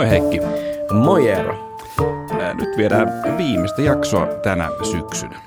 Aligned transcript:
Moi 0.00 0.10
Heikki. 0.10 0.40
Moi 0.92 1.28
Eero. 1.28 1.78
Nyt 2.54 2.76
viedään 2.76 3.08
viimeistä 3.38 3.82
jaksoa 3.82 4.26
tänä 4.26 4.70
syksynä. 4.90 5.40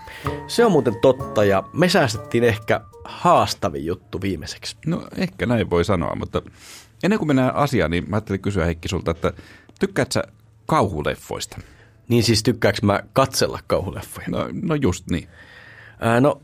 Se 0.48 0.66
on 0.66 0.72
muuten 0.72 1.00
totta 1.02 1.44
ja 1.44 1.64
me 1.74 1.90
säästettiin 1.90 2.44
ehkä 2.44 2.82
haastavin 3.04 3.86
juttu 3.86 4.22
viimeiseksi. 4.22 4.78
No 4.86 5.08
ehkä 5.18 5.46
näin 5.46 5.70
voi 5.70 5.86
sanoa, 5.86 6.16
mutta 6.16 6.42
ennen 7.04 7.20
kuin 7.20 7.28
mennään 7.28 7.56
asiaan, 7.56 7.92
niin 7.92 8.10
mä 8.10 8.16
ajattelin 8.16 8.42
kysyä 8.42 8.66
Heikki 8.66 8.88
sulta, 8.88 9.12
että 9.12 9.34
tykkäät 9.80 10.12
sä 10.12 10.24
kauhuleffoista? 10.66 11.58
Niin 12.08 12.24
siis 12.24 12.44
tykkääkö 12.44 12.80
mä 12.84 13.00
katsella 13.14 13.60
kauhuleffoja? 13.68 14.28
No, 14.30 14.50
no 14.62 14.76
just 14.76 15.10
niin. 15.10 15.28
Ää, 16.00 16.22
no 16.22 16.42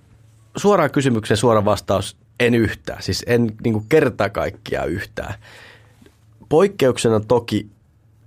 suoraan 0.55 0.91
kysymykseen 0.91 1.38
suora 1.38 1.66
vastaus, 1.66 2.18
en 2.40 2.55
yhtään. 2.55 3.04
Siis 3.04 3.23
en 3.27 3.52
niin 3.63 3.85
kerta 3.90 4.30
kaikkiaan 4.30 4.90
yhtään. 4.90 5.34
Poikkeuksena 6.49 7.20
toki 7.20 7.70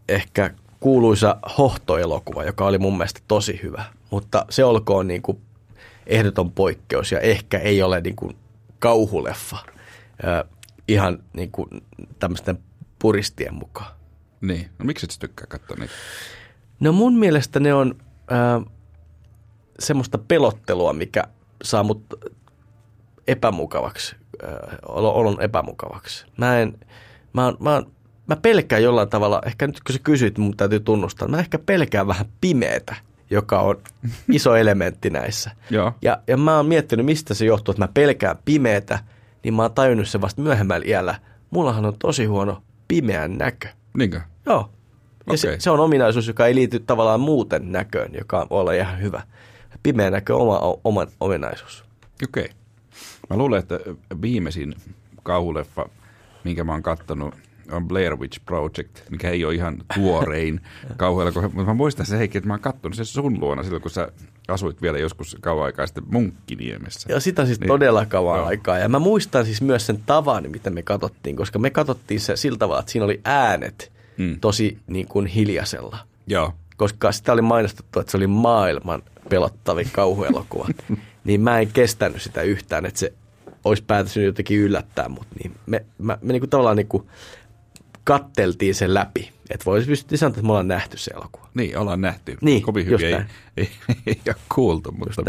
ehkä 0.09 0.51
kuuluisa 0.81 1.37
hohtoelokuva, 1.59 2.45
joka 2.45 2.67
oli 2.67 2.79
mun 2.79 2.97
mielestä 2.97 3.21
tosi 3.29 3.61
hyvä. 3.63 3.85
Mutta 4.11 4.47
se 4.51 4.65
olkoon 4.65 5.07
niin 5.07 5.23
kuin 5.23 5.41
ehdoton 6.07 6.53
poikkeus 6.53 7.13
ja 7.13 7.21
ehkä 7.21 7.59
ei 7.59 7.83
ole 7.83 8.01
niin 8.01 8.17
kuin 8.17 8.37
kauhuleffa 8.79 9.59
äh, 10.25 10.45
ihan 10.89 11.19
niin 11.33 11.51
kuin 11.51 11.69
tämmöisten 12.19 12.59
puristien 12.99 13.55
mukaan. 13.55 13.93
Niin, 14.41 14.71
no 14.79 14.85
miksi 14.85 15.07
et 15.07 15.17
tykkää 15.21 15.47
katsoa 15.47 15.77
niitä? 15.77 15.95
No 16.81 16.93
mun 16.93 17.15
mielestä 17.15 17.61
ne 17.61 17.75
on 17.75 17.95
äh, 18.33 18.73
semmoista 19.79 20.19
pelottelua, 20.19 20.93
mikä 20.93 21.25
saa 21.63 21.83
mut 21.83 22.15
epämukavaksi, 23.27 24.17
äh, 24.45 24.79
olon 24.89 25.43
epämukavaksi. 25.43 26.27
Mä 26.37 26.59
en, 26.59 26.79
mä, 27.33 27.45
oon, 27.45 27.57
mä, 27.61 27.75
oon, 27.75 27.93
mä 28.27 28.37
pelkään 28.37 28.83
jollain 28.83 29.09
tavalla, 29.09 29.43
ehkä 29.47 29.67
nyt 29.67 29.81
kun 29.81 29.93
sä 29.93 30.01
kysyt, 30.03 30.39
mun 30.39 30.57
täytyy 30.57 30.81
tunnustaa, 30.81 31.29
mä 31.29 31.39
ehkä 31.39 31.59
pelkään 31.59 32.07
vähän 32.07 32.27
pimeätä, 32.41 32.97
joka 33.31 33.61
on 33.61 33.77
iso 34.33 34.57
elementti 34.57 35.11
näissä. 35.11 35.51
Joo. 35.71 35.93
Ja, 36.03 36.19
ja 36.27 36.37
mä 36.37 36.57
oon 36.57 36.67
miettinyt, 36.67 37.07
mistä 37.07 37.35
se 37.35 37.45
johtuu, 37.45 37.73
että 37.73 37.83
mä 37.83 37.89
pelkään 37.95 38.37
pimeätä, 38.45 38.99
niin 39.45 39.55
mä 39.55 39.63
oon 39.63 39.75
tajunnut 39.75 40.09
se 40.09 40.21
vasta 40.21 40.43
myöhemmällä 40.43 40.87
iällä. 40.89 41.15
Mullahan 41.51 41.85
on 41.85 41.99
tosi 41.99 42.25
huono 42.25 42.63
pimeän 42.89 43.39
näkö. 43.39 43.69
Niinkö? 43.95 44.21
Joo. 44.47 44.71
Ja 45.19 45.25
Okei. 45.27 45.37
se, 45.39 45.57
se 45.59 45.71
on 45.71 45.81
ominaisuus, 45.81 46.29
joka 46.29 46.47
ei 46.47 46.55
liity 46.55 46.81
tavallaan 46.81 47.21
muuten 47.21 47.73
näköön, 47.73 48.15
joka 48.15 48.41
on 48.41 48.47
olla 48.51 48.73
ihan 48.73 49.01
hyvä. 49.01 49.23
Pimeä 49.83 50.11
näkö 50.11 50.37
on 50.37 50.41
oma, 50.41 50.79
oma 50.85 51.07
ominaisuus. 51.21 51.85
Okei. 52.25 52.51
Mä 53.31 53.37
luulen, 53.37 53.59
että 53.59 53.79
viimeisin 54.23 54.75
kauhuleffa, 55.23 55.89
minkä 56.45 56.65
mä 56.65 56.73
oon 56.73 56.83
kattonut, 56.83 57.35
on 57.71 57.89
Blair 57.89 58.17
Witch 58.17 58.41
Project, 58.45 59.11
mikä 59.11 59.31
ei 59.31 59.45
ole 59.45 59.55
ihan 59.55 59.77
tuorein 59.95 60.61
kauhuelokuva. 60.97 61.43
Mutta 61.49 61.65
mä 61.65 61.75
muistan 61.75 62.07
se 62.07 62.19
Heikki, 62.19 62.39
että 62.39 62.49
mä 62.49 62.53
oon 62.55 62.61
kattonut 62.61 62.97
sen 62.97 63.05
sun 63.05 63.41
luona 63.41 63.63
silloin, 63.63 63.83
kun 63.83 63.91
sä 63.91 64.09
asuit 64.49 64.83
vielä 64.83 64.99
joskus 64.99 65.37
kauan 65.41 65.65
aikaa 65.65 65.87
sitten 65.87 66.05
Munkkiniemessä. 66.11 67.13
Ja 67.13 67.21
sitä 67.21 67.47
siis 67.47 67.61
Niin. 67.61 67.69
todella 67.69 68.07
kauan 68.07 68.39
Joo. 68.39 68.47
aikaa. 68.47 68.79
Ja 68.79 68.89
mä 68.89 68.99
muistan 68.99 69.45
siis 69.45 69.63
myös 69.63 69.87
sen 69.87 69.99
tavan, 70.07 70.51
miten 70.51 70.75
me 70.75 70.83
katsottiin, 70.83 71.37
koska 71.37 71.59
me 71.59 71.71
katsottiin 71.71 72.21
se 72.21 72.37
sillä 72.37 72.59
tavalla, 72.59 72.81
että 72.81 72.93
siinä 72.93 73.05
oli 73.05 73.21
äänet 73.25 73.93
Mm. 74.19 74.41
tosi 74.41 74.79
niin 74.87 75.09
kuin 75.09 75.27
hiljaisella. 75.27 75.99
Joo. 76.27 76.55
Koska 76.77 77.13
sitä 77.13 77.33
oli 77.33 77.43
mainostettu, 77.43 78.01
että 78.01 78.11
se 78.11 78.17
oli 78.17 78.27
maailman 78.27 79.03
pelottavin 79.29 79.89
kauhuelokuva. 79.93 80.69
niin 81.25 81.41
mä 81.41 81.59
en 81.61 81.67
kestänyt 81.73 82.23
sitä 82.23 82.43
yhtään, 82.43 82.87
että 82.87 83.01
se 83.01 83.13
olisi 83.65 83.83
päätynyt 83.87 84.27
jotenkin 84.27 84.59
yllättää 84.59 85.09
mut. 85.09 85.27
Niin 85.43 85.55
me, 85.67 85.85
mä, 85.99 86.19
me 86.23 86.33
niinku 86.33 86.47
tavallaan 86.47 86.77
niinku 86.77 87.07
katteltiin 88.05 88.75
sen 88.75 88.95
läpi. 88.95 89.33
Että 89.51 89.65
voisi 89.65 89.87
pystyä 89.87 90.19
sanoa, 90.19 90.31
että 90.31 90.43
me 90.43 90.49
ollaan 90.49 90.69
nähty 90.69 90.99
se 90.99 91.11
elokuva. 91.11 91.49
Niin, 91.55 91.79
ollaan 91.79 92.01
nähty. 92.01 92.37
Niin, 92.41 92.63
Kovin 92.63 92.87
hyvin 92.87 93.07
ei, 93.07 93.15
ei, 93.57 93.71
ei, 94.07 94.21
ole 94.27 94.37
kuultu, 94.55 94.93
mutta, 94.93 95.23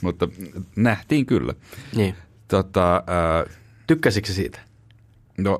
mutta 0.00 0.28
nähtiin 0.76 1.26
kyllä. 1.26 1.54
Niin. 1.96 2.14
Tota, 2.48 2.96
äh, 2.96 3.56
Tykkäsitkö 3.86 4.32
siitä? 4.32 4.60
no, 5.38 5.58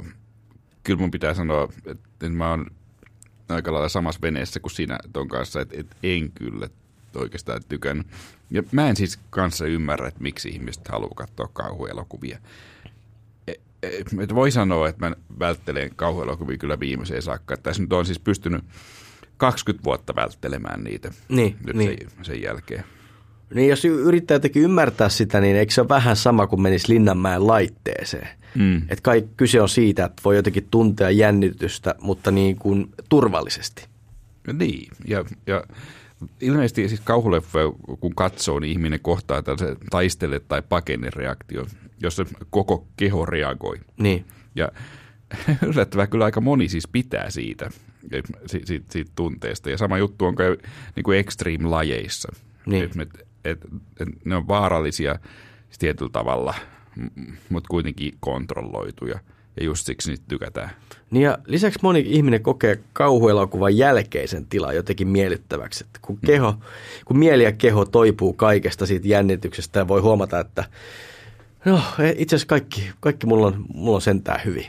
kyllä 0.84 1.00
mun 1.00 1.10
pitää 1.10 1.34
sanoa, 1.34 1.68
että 1.86 2.28
mä 2.28 2.50
oon 2.50 2.66
aika 3.48 3.72
lailla 3.72 3.88
samassa 3.88 4.20
veneessä 4.20 4.60
kuin 4.60 4.72
sinä 4.72 4.98
ton 5.12 5.28
kanssa, 5.28 5.60
että, 5.60 5.80
että 5.80 5.96
en 6.02 6.32
kyllä 6.32 6.68
oikeastaan 7.14 7.60
tykännyt. 7.68 8.06
Ja 8.50 8.62
mä 8.72 8.88
en 8.88 8.96
siis 8.96 9.18
kanssa 9.30 9.66
ymmärrä, 9.66 10.08
että 10.08 10.22
miksi 10.22 10.48
ihmiset 10.48 10.88
haluaa 10.88 11.12
katsoa 11.16 11.48
kauhuelokuvia. 11.52 12.38
E- 13.84 13.96
e- 13.96 14.22
et 14.22 14.34
voi 14.34 14.50
sanoa, 14.50 14.88
että 14.88 15.08
mä 15.08 15.16
välttelen 15.38 15.90
kauhuelokuvia 15.96 16.56
kyllä 16.56 16.80
viimeiseen 16.80 17.22
saakka. 17.22 17.54
Että 17.54 17.62
tässä 17.62 17.82
nyt 17.82 17.92
on 17.92 18.06
siis 18.06 18.18
pystynyt 18.18 18.64
20 19.36 19.84
vuotta 19.84 20.14
välttelemään 20.14 20.84
niitä 20.84 21.10
Niin, 21.28 21.56
nyt 21.66 21.76
niin. 21.76 21.98
Sen, 21.98 22.24
sen 22.24 22.42
jälkeen. 22.42 22.84
Niin 23.54 23.68
jos 23.68 23.84
yrittää 23.84 24.34
jotenkin 24.34 24.62
ymmärtää 24.62 25.08
sitä, 25.08 25.40
niin 25.40 25.56
eikö 25.56 25.72
se 25.72 25.80
ole 25.80 25.88
vähän 25.88 26.16
sama 26.16 26.46
kuin 26.46 26.62
menisi 26.62 26.92
Linnanmäen 26.92 27.46
laitteeseen? 27.46 28.28
Mm. 28.54 28.76
Että 28.76 29.02
kai 29.02 29.24
kyse 29.36 29.60
on 29.60 29.68
siitä, 29.68 30.04
että 30.04 30.22
voi 30.24 30.36
jotenkin 30.36 30.68
tuntea 30.70 31.10
jännitystä, 31.10 31.94
mutta 32.00 32.30
niin 32.30 32.56
kuin 32.56 32.90
turvallisesti. 33.08 33.86
Niin, 34.52 34.88
ja, 35.08 35.24
ja 35.46 35.64
ilmeisesti 36.40 36.88
siis 36.88 37.00
kauhuleffoja, 37.00 37.72
kun 38.00 38.14
katsoo, 38.14 38.60
niin 38.60 38.72
ihminen 38.72 39.00
kohtaa 39.00 39.42
tällaisen 39.42 39.76
taistele- 39.90 40.44
tai 40.48 40.62
pakennereaktio, 40.68 41.66
jossa 42.02 42.24
koko 42.50 42.86
keho 42.96 43.26
reagoi. 43.26 43.80
Niin. 43.98 44.24
Ja 44.54 44.68
yllättävää 45.72 46.06
kyllä 46.06 46.24
aika 46.24 46.40
moni 46.40 46.68
siis 46.68 46.88
pitää 46.88 47.30
siitä, 47.30 47.70
siitä, 48.46 48.66
siitä, 48.66 48.86
siitä 48.90 49.12
tunteesta. 49.16 49.70
Ja 49.70 49.78
sama 49.78 49.98
juttu 49.98 50.24
on 50.24 50.34
kai 50.34 50.56
niin 50.96 51.04
kuin 51.04 51.18
extreme-lajeissa. 51.18 52.32
Niin. 52.66 52.84
Et, 52.84 53.26
et, 53.44 53.64
et, 54.00 54.08
ne 54.24 54.36
on 54.36 54.48
vaarallisia 54.48 55.18
tietyllä 55.78 56.10
tavalla, 56.10 56.54
mutta 57.48 57.68
kuitenkin 57.68 58.14
kontrolloituja. 58.20 59.18
Ja 59.60 59.64
just 59.64 59.86
siksi 59.86 60.10
niitä 60.10 60.24
tykätään. 60.28 60.70
Niin 61.10 61.22
ja 61.22 61.38
lisäksi 61.46 61.78
moni 61.82 62.04
ihminen 62.06 62.42
kokee 62.42 62.80
kauhuelokuvan 62.92 63.76
jälkeisen 63.76 64.46
tilan 64.46 64.76
jotenkin 64.76 65.08
miellyttäväksi. 65.08 65.84
Että 65.84 65.98
kun, 66.02 66.18
keho, 66.26 66.54
kun 67.04 67.18
mieli 67.18 67.44
ja 67.44 67.52
keho 67.52 67.84
toipuu 67.84 68.32
kaikesta 68.32 68.86
siitä 68.86 69.08
jännityksestä 69.08 69.78
ja 69.78 69.88
voi 69.88 70.00
huomata, 70.00 70.40
että 70.40 70.64
no 71.64 71.82
itse 72.16 72.36
asiassa 72.36 72.48
kaikki, 72.48 72.90
kaikki 73.00 73.26
mulla, 73.26 73.46
on, 73.46 73.64
mulla 73.74 73.96
on 73.96 74.02
sentään 74.02 74.40
hyvin. 74.44 74.66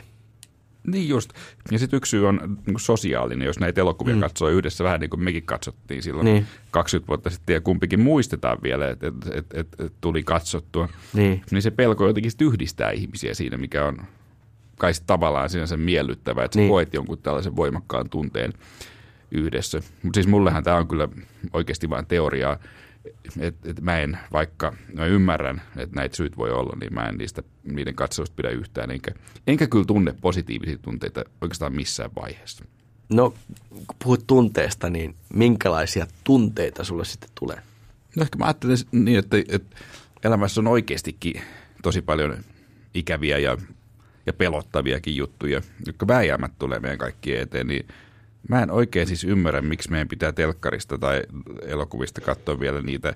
Niin 0.86 1.08
just. 1.08 1.30
Ja 1.70 1.78
sitten 1.78 1.96
yksi 1.96 2.10
syy 2.10 2.28
on 2.28 2.58
niin 2.66 2.80
sosiaalinen, 2.80 3.46
jos 3.46 3.58
näitä 3.58 3.80
elokuvia 3.80 4.14
mm. 4.14 4.20
katsoo 4.20 4.48
yhdessä 4.48 4.84
vähän 4.84 5.00
niin 5.00 5.10
kuin 5.10 5.24
mekin 5.24 5.42
katsottiin 5.42 6.02
silloin 6.02 6.24
Niin. 6.24 6.34
niin. 6.34 6.46
20 6.70 7.08
vuotta 7.08 7.30
sitten 7.30 7.54
ja 7.54 7.60
kumpikin 7.60 8.00
muistetaan 8.00 8.58
vielä, 8.62 8.90
että 8.90 9.06
et, 9.06 9.14
et, 9.34 9.46
et, 9.54 9.80
et 9.80 9.92
tuli 10.00 10.22
katsottua. 10.22 10.88
Niin. 11.12 11.42
Niin 11.50 11.62
se 11.62 11.70
pelko 11.70 12.06
jotenkin 12.06 12.32
yhdistää 12.40 12.90
ihmisiä 12.90 13.34
siinä, 13.34 13.56
mikä 13.56 13.84
on 13.84 13.98
kai 14.78 14.92
tavallaan 15.06 15.50
sinänsä 15.50 15.76
miellyttävää, 15.76 16.44
että 16.44 16.54
sä 16.54 16.60
Niin. 16.60 16.70
koet 16.70 16.94
jonkun 16.94 17.18
tällaisen 17.18 17.56
voimakkaan 17.56 18.10
tunteen 18.10 18.52
yhdessä. 19.30 19.80
Mutta 20.02 20.16
siis 20.16 20.26
mullehan 20.26 20.64
tämä 20.64 20.76
on 20.76 20.88
kyllä 20.88 21.08
oikeasti 21.52 21.90
vain 21.90 22.06
teoriaa, 22.06 22.58
että 23.40 23.70
et 23.70 23.80
mä 23.80 23.98
en, 23.98 24.18
vaikka 24.32 24.72
mä 24.94 25.06
ymmärrän, 25.06 25.62
että 25.76 25.96
näitä 25.96 26.16
syyt 26.16 26.36
voi 26.36 26.50
olla, 26.50 26.76
niin 26.80 26.94
mä 26.94 27.08
en 27.08 27.16
niistä, 27.16 27.42
niiden 27.64 27.94
katsosta 27.94 28.34
pidä 28.36 28.48
yhtään, 28.50 28.90
enkä, 28.90 29.10
enkä 29.46 29.66
kyllä 29.66 29.84
tunne 29.84 30.14
positiivisia 30.20 30.78
tunteita 30.78 31.24
oikeastaan 31.40 31.74
missään 31.74 32.10
vaiheessa. 32.22 32.64
No 33.08 33.34
kun 33.70 33.96
puhut 34.04 34.26
tunteesta, 34.26 34.90
niin 34.90 35.14
minkälaisia 35.34 36.06
tunteita 36.24 36.84
sulle 36.84 37.04
sitten 37.04 37.30
tulee? 37.34 37.58
No 38.16 38.22
ehkä 38.22 38.38
mä 38.38 38.44
ajattelen 38.44 38.76
niin, 38.92 39.18
että, 39.18 39.36
että 39.48 39.76
elämässä 40.24 40.60
on 40.60 40.66
oikeastikin 40.66 41.42
tosi 41.82 42.02
paljon 42.02 42.36
ikäviä 42.94 43.38
ja, 43.38 43.56
ja 44.26 44.32
pelottaviakin 44.32 45.16
juttuja, 45.16 45.60
jotka 45.86 46.06
vääjäämättä 46.06 46.56
tulee 46.58 46.80
meidän 46.80 46.98
kaikkien 46.98 47.42
eteen, 47.42 47.66
niin 47.66 47.86
mä 48.48 48.62
en 48.62 48.70
oikein 48.70 49.06
siis 49.06 49.24
ymmärrä, 49.24 49.62
miksi 49.62 49.90
meidän 49.90 50.08
pitää 50.08 50.32
telkkarista 50.32 50.98
tai 50.98 51.22
elokuvista 51.62 52.20
katsoa 52.20 52.60
vielä 52.60 52.82
niitä 52.82 53.14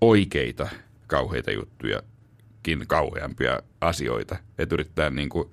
oikeita 0.00 0.68
kauheita 1.06 1.50
juttujakin 1.50 2.84
kauheampia 2.86 3.60
asioita, 3.80 4.36
että 4.58 4.74
yrittää 4.74 5.10
niin 5.10 5.28
kuin 5.28 5.48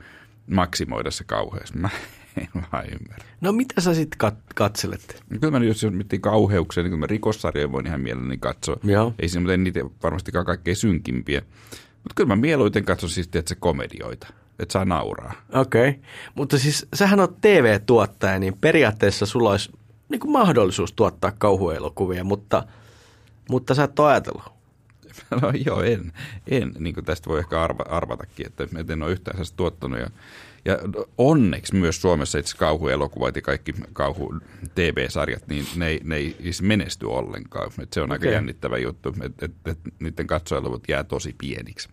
maksimoida 0.47 1.11
se 1.11 1.23
kauheus. 1.23 1.73
Mä 1.73 1.89
en 2.37 2.47
vaan 2.73 2.85
ymmärrä. 2.85 3.25
No 3.41 3.51
mitä 3.51 3.81
sä 3.81 3.93
sitten 3.93 4.31
kat- 4.31 4.53
katselet? 4.55 5.23
No 5.29 5.37
Kyllä 5.39 5.59
mä 5.59 5.65
jos 5.65 5.85
miettii 5.91 6.19
kauheuksia, 6.19 6.83
niin 6.83 6.91
kyllä 6.91 6.99
mä 6.99 7.07
rikossarjoja 7.07 7.71
voin 7.71 7.87
ihan 7.87 8.01
mielelläni 8.01 8.37
katsoa. 8.37 8.77
Joo. 8.83 9.13
Ei 9.19 9.29
siinä, 9.29 9.57
niitä 9.57 9.79
varmastikaan 10.03 10.45
kaikkein 10.45 10.77
synkimpiä. 10.77 11.41
Mutta 11.71 12.13
kyllä 12.15 12.27
mä 12.27 12.35
mieluiten 12.35 12.85
katson 12.85 13.09
siis 13.09 13.27
tietysti 13.27 13.55
komedioita, 13.59 14.27
että 14.59 14.73
saa 14.73 14.85
nauraa. 14.85 15.33
Okei, 15.53 15.89
okay. 15.89 16.01
mutta 16.35 16.57
siis 16.57 16.87
sähän 16.93 17.19
on 17.19 17.35
TV-tuottaja, 17.41 18.39
niin 18.39 18.57
periaatteessa 18.61 19.25
sulla 19.25 19.51
olisi 19.51 19.71
niin 20.09 20.19
kuin 20.19 20.31
mahdollisuus 20.31 20.93
tuottaa 20.93 21.31
kauhuelokuvia, 21.31 22.23
mutta, 22.23 22.63
mutta 23.49 23.75
sä 23.75 23.83
et 23.83 23.99
ole 23.99 24.11
ajatellut. 24.11 24.43
No 25.41 25.51
joo, 25.65 25.81
en. 25.81 26.13
en 26.47 26.71
niin 26.79 26.93
kuin 26.93 27.05
tästä 27.05 27.29
voi 27.29 27.39
ehkä 27.39 27.61
arva, 27.61 27.83
arvatakin, 27.89 28.45
että 28.45 28.67
et 28.77 28.89
en 28.89 29.03
ole 29.03 29.11
yhtään 29.11 29.35
sellaista 29.35 29.57
tuottanut. 29.57 29.99
Ja, 29.99 30.07
Ja 30.65 30.79
onneksi 31.17 31.75
myös 31.75 32.01
Suomessa 32.01 32.37
itse 32.37 32.57
kauhuelokuvat 32.57 33.35
ja 33.35 33.41
kaikki 33.41 33.73
kauhu 33.93 34.33
TV-sarjat, 34.75 35.47
niin 35.47 35.65
ne 35.75 35.87
ei, 35.87 36.01
ne 36.03 36.15
ei 36.15 36.35
siis 36.41 36.61
menesty 36.61 37.05
ollenkaan. 37.05 37.71
Et 37.81 37.93
se 37.93 38.01
on 38.01 38.11
aika 38.11 38.23
Okei. 38.23 38.33
jännittävä 38.33 38.77
juttu, 38.77 39.15
että 39.21 39.45
et, 39.45 39.51
et, 39.65 39.79
niiden 39.99 40.27
katsojaluvut 40.27 40.83
jää 40.87 41.03
tosi 41.03 41.35
pieniksi. 41.37 41.89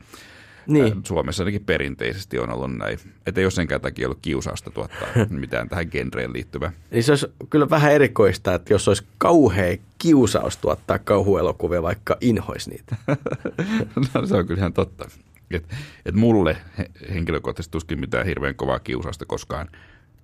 Niin. 0.69 1.01
Suomessa 1.05 1.43
ainakin 1.43 1.65
perinteisesti 1.65 2.39
on 2.39 2.51
ollut 2.51 2.77
näin. 2.77 2.99
Että 3.27 3.41
ei 3.41 3.45
ole 3.45 3.51
senkään 3.51 3.81
takia 3.81 4.07
ollut 4.07 4.19
kiusausta 4.23 4.71
tuottaa 4.71 5.09
mitään 5.31 5.69
tähän 5.69 5.89
genreen 5.91 6.33
liittyvää. 6.33 6.73
Niin 6.91 7.05
se 7.05 7.13
olisi 7.13 7.27
kyllä 7.51 7.71
vähän 7.71 7.93
erikoista, 7.93 8.55
että 8.55 8.75
jos 8.75 8.89
olisi 8.89 9.05
kauhea 9.19 9.77
kiusaus 9.99 10.57
tuottaa 10.57 10.99
kauhuelokuvia, 10.99 11.83
vaikka 11.83 12.17
inhois 12.21 12.69
niitä. 12.69 12.97
no, 14.15 14.27
se 14.27 14.37
on 14.37 14.47
kyllä 14.47 14.59
ihan 14.59 14.73
totta. 14.73 15.09
Et, 15.51 15.65
et 16.07 16.15
mulle 16.15 16.57
he- 16.79 16.91
henkilökohtaisesti 17.15 17.73
tuskin 17.73 18.01
mitään 18.01 18.27
hirveän 18.27 18.55
kovaa 18.55 18.79
kiusausta 18.79 19.27
koskaan 19.27 19.69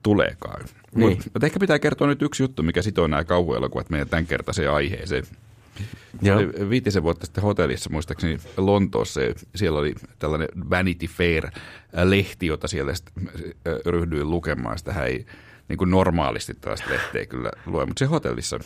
tuleekaan. 0.02 0.64
Niin. 0.94 1.10
Mutta 1.10 1.30
mut 1.34 1.44
ehkä 1.44 1.60
pitää 1.60 1.78
kertoa 1.78 2.06
nyt 2.06 2.22
yksi 2.22 2.42
juttu, 2.42 2.62
mikä 2.62 2.82
sitoo 2.82 3.06
nämä 3.06 3.24
kauhuelokuvat 3.24 3.90
meidän 3.90 4.08
tämänkertaiseen 4.08 4.70
aiheeseen. 4.70 5.24
Joo. 6.22 6.38
Oli 6.38 6.70
Viitisen 6.70 7.02
vuotta 7.02 7.26
sitten 7.26 7.42
hotellissa, 7.44 7.90
muistaakseni 7.90 8.38
Lontoossa, 8.56 9.22
ja 9.22 9.34
siellä 9.54 9.78
oli 9.78 9.94
tällainen 10.18 10.48
Vanity 10.70 11.06
Fair-lehti, 11.06 12.46
jota 12.46 12.68
siellä 12.68 12.92
ryhdyin 13.86 14.30
lukemaan. 14.30 14.78
Sitä 14.78 15.04
ei 15.04 15.26
niin 15.68 15.76
kuin 15.76 15.90
normaalisti 15.90 16.54
tällaista 16.54 16.90
lehteä 16.90 17.26
kyllä 17.26 17.50
lue, 17.66 17.86
mutta 17.86 17.98
se 17.98 18.04
hotellissa 18.04 18.58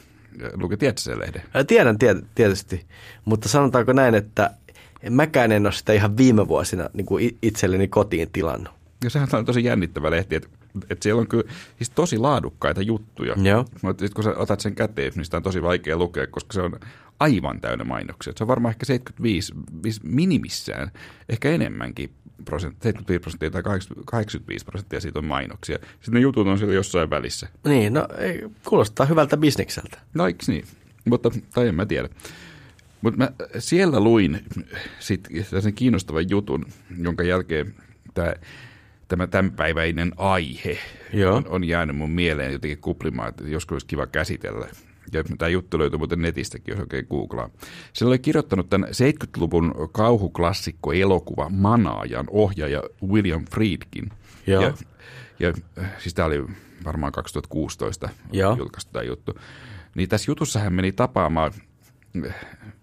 luki, 0.55 0.77
tiedätkö 0.77 1.01
sen 1.03 1.19
lehden? 1.19 1.43
Tiedän 1.67 1.99
tiet- 1.99 2.27
tietysti, 2.35 2.87
mutta 3.25 3.49
sanotaanko 3.49 3.93
näin, 3.93 4.15
että 4.15 4.51
mäkään 5.11 5.53
en 5.53 5.67
ole 5.67 5.73
sitä 5.73 5.93
ihan 5.93 6.17
viime 6.17 6.49
vuosina 6.49 6.91
niin 6.93 7.07
kuin 7.07 7.39
itselleni 7.43 7.89
kotiin 7.89 8.31
tilannut. 8.33 8.75
Ja 9.05 9.11
sehän 9.11 9.29
on 9.33 9.45
tosi 9.45 9.65
jännittävä 9.65 10.11
lehti, 10.11 10.35
että, 10.35 10.49
että 10.91 11.03
siellä 11.03 11.21
on 11.21 11.29
kyllä 11.29 11.53
siis 11.77 11.91
tosi 11.91 12.19
laadukkaita 12.19 12.83
juttuja. 12.83 13.35
Joo. 13.43 13.65
Mutta 13.83 14.01
sitten 14.01 14.15
kun 14.15 14.25
sä 14.25 14.35
otat 14.37 14.61
sen 14.61 14.75
käteen, 14.75 15.13
niin 15.17 15.25
sitä 15.25 15.37
on 15.37 15.43
tosi 15.43 15.63
vaikea 15.63 15.97
lukea, 15.97 16.27
koska 16.27 16.53
se 16.53 16.63
on 16.63 16.81
aivan 17.21 17.61
täynnä 17.61 17.85
mainoksia. 17.85 18.33
Se 18.37 18.45
on 18.45 18.49
varmaan 18.49 18.71
ehkä 18.71 18.87
75 18.87 19.55
vis- 19.85 20.01
minimissään, 20.03 20.91
ehkä 21.29 21.51
enemmänkin, 21.51 22.11
prosent, 22.45 22.75
75 22.83 23.21
prosenttia 23.21 23.51
tai 23.51 23.63
80 23.63 24.11
85 24.11 24.65
prosenttia 24.65 25.01
siitä 25.01 25.19
on 25.19 25.25
mainoksia. 25.25 25.79
Sitten 25.93 26.15
ne 26.15 26.21
jutut 26.21 26.47
on 26.47 26.59
siellä 26.59 26.75
jossain 26.75 27.11
välissä. 27.11 27.49
Niin, 27.65 27.93
no 27.95 28.09
ei, 28.19 28.43
kuulostaa 28.69 29.07
hyvältä 29.07 29.37
bisnekseltä. 29.37 29.99
No 30.15 30.27
eikö 30.27 30.45
niin? 30.49 30.65
Mutta, 31.05 31.31
tai 31.55 31.69
en 31.69 31.75
mä 31.75 31.87
tiedä. 31.87 32.09
Mutta 33.03 33.19
mä 33.19 33.31
siellä 33.59 34.01
luin 34.01 34.45
sit 34.99 35.29
sen 35.61 35.75
kiinnostavan 35.75 36.31
jutun, 36.31 36.67
jonka 36.99 37.23
jälkeen 37.23 37.75
tämä 38.15 38.35
tämä 39.09 39.27
tämänpäiväinen 39.27 40.13
aihe 40.17 40.79
Joo. 41.13 41.37
on, 41.37 41.45
on 41.49 41.65
jäänyt 41.65 41.97
mun 41.97 42.11
mieleen 42.11 42.53
jotenkin 42.53 42.79
kuplimaan, 42.79 43.29
että 43.29 43.45
joskus 43.45 43.75
olisi 43.75 43.87
kiva 43.87 44.07
käsitellä. 44.07 44.67
Ja 45.13 45.25
tämä 45.39 45.49
juttu 45.49 45.79
löytyy 45.79 45.99
muuten 45.99 46.23
netistäkin, 46.23 46.73
jos 46.73 46.81
oikein 46.81 47.07
googlaa. 47.11 47.51
Siellä 47.93 48.11
oli 48.11 48.19
kirjoittanut 48.19 48.71
tämän 48.71 48.89
70-luvun 48.89 49.75
kauhuklassikko 49.93 50.93
elokuva 50.93 51.49
Manaajan 51.49 52.27
ohjaaja 52.31 52.83
William 53.09 53.45
Friedkin. 53.51 54.11
Joo. 54.47 54.63
Ja, 54.63 54.73
ja 55.39 55.53
siis 55.99 56.15
tämä 56.15 56.27
oli 56.27 56.47
varmaan 56.85 57.13
2016 57.13 58.09
Joo. 58.33 58.57
julkaistu 58.57 58.93
tämä 58.93 59.03
juttu. 59.03 59.35
Niin 59.95 60.09
tässä 60.09 60.31
jutussa 60.31 60.59
hän 60.59 60.73
meni 60.73 60.93
tapaamaan 60.93 61.53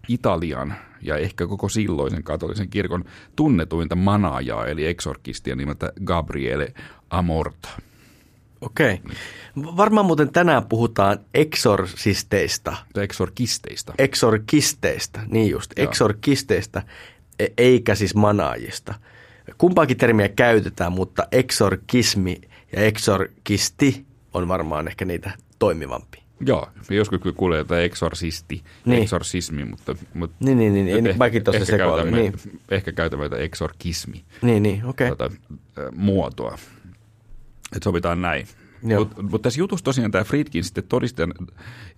Italian 0.07 0.75
ja 1.01 1.17
ehkä 1.17 1.47
koko 1.47 1.69
silloisen 1.69 2.23
katolisen 2.23 2.69
kirkon 2.69 3.03
tunnetuinta 3.35 3.95
manaajaa, 3.95 4.67
eli 4.67 4.85
eksorkistia 4.85 5.55
nimeltä 5.55 5.93
Gabriele 6.05 6.73
Amorta. 7.09 7.69
Okei. 8.61 9.01
Varmaan 9.57 10.05
muuten 10.05 10.31
tänään 10.31 10.65
puhutaan 10.65 11.19
eksorsisteista, 11.33 12.77
eksorkisteista. 12.95 13.93
eksorkisteista, 13.97 15.19
niin 15.27 15.51
just, 15.51 15.71
Joo. 15.77 15.87
eksorkisteista, 15.89 16.81
e- 17.39 17.47
eikä 17.57 17.95
siis 17.95 18.15
manaajista. 18.15 18.93
Kumpaakin 19.57 19.97
termiä 19.97 20.29
käytetään, 20.29 20.91
mutta 20.91 21.27
eksorkismi 21.31 22.41
ja 22.75 22.85
eksorkisti 22.85 24.05
on 24.33 24.47
varmaan 24.47 24.87
ehkä 24.87 25.05
niitä 25.05 25.31
toimivampi. 25.59 26.24
Joo, 26.39 26.69
joskus 26.89 27.21
kyllä 27.21 27.35
kuulee 27.35 27.57
jotain 27.57 27.83
eksorsisti, 27.85 28.63
Niin. 28.85 29.03
eksorsismi, 29.03 29.65
mutta, 29.65 29.95
mutta 30.13 30.35
Niin, 30.39 30.57
niin, 30.57 30.73
niin, 30.73 30.85
niin 30.85 31.07
ehkä, 31.07 31.17
mäkin 31.17 31.43
tuossa 31.43 31.61
ehkä, 31.61 31.77
käytämme, 31.77 32.17
Niin, 32.17 32.33
ehkä 32.69 32.91
käytämme 32.91 33.25
jotain 33.25 33.43
eksorkismi 33.43 34.23
niin, 34.41 34.63
niin 34.63 34.85
okei. 34.85 35.09
tota, 35.09 35.25
äh, 35.25 35.85
muotoa. 35.95 36.57
Että 37.75 37.83
sovitaan 37.83 38.21
näin. 38.21 38.47
Mutta 38.99 39.21
mut 39.21 39.41
tässä 39.41 39.59
jutussa 39.59 39.83
tosiaan 39.83 40.11
tämä 40.11 40.23
Friedkin 40.23 40.63
sitten 40.63 40.83
todisti 40.83 41.21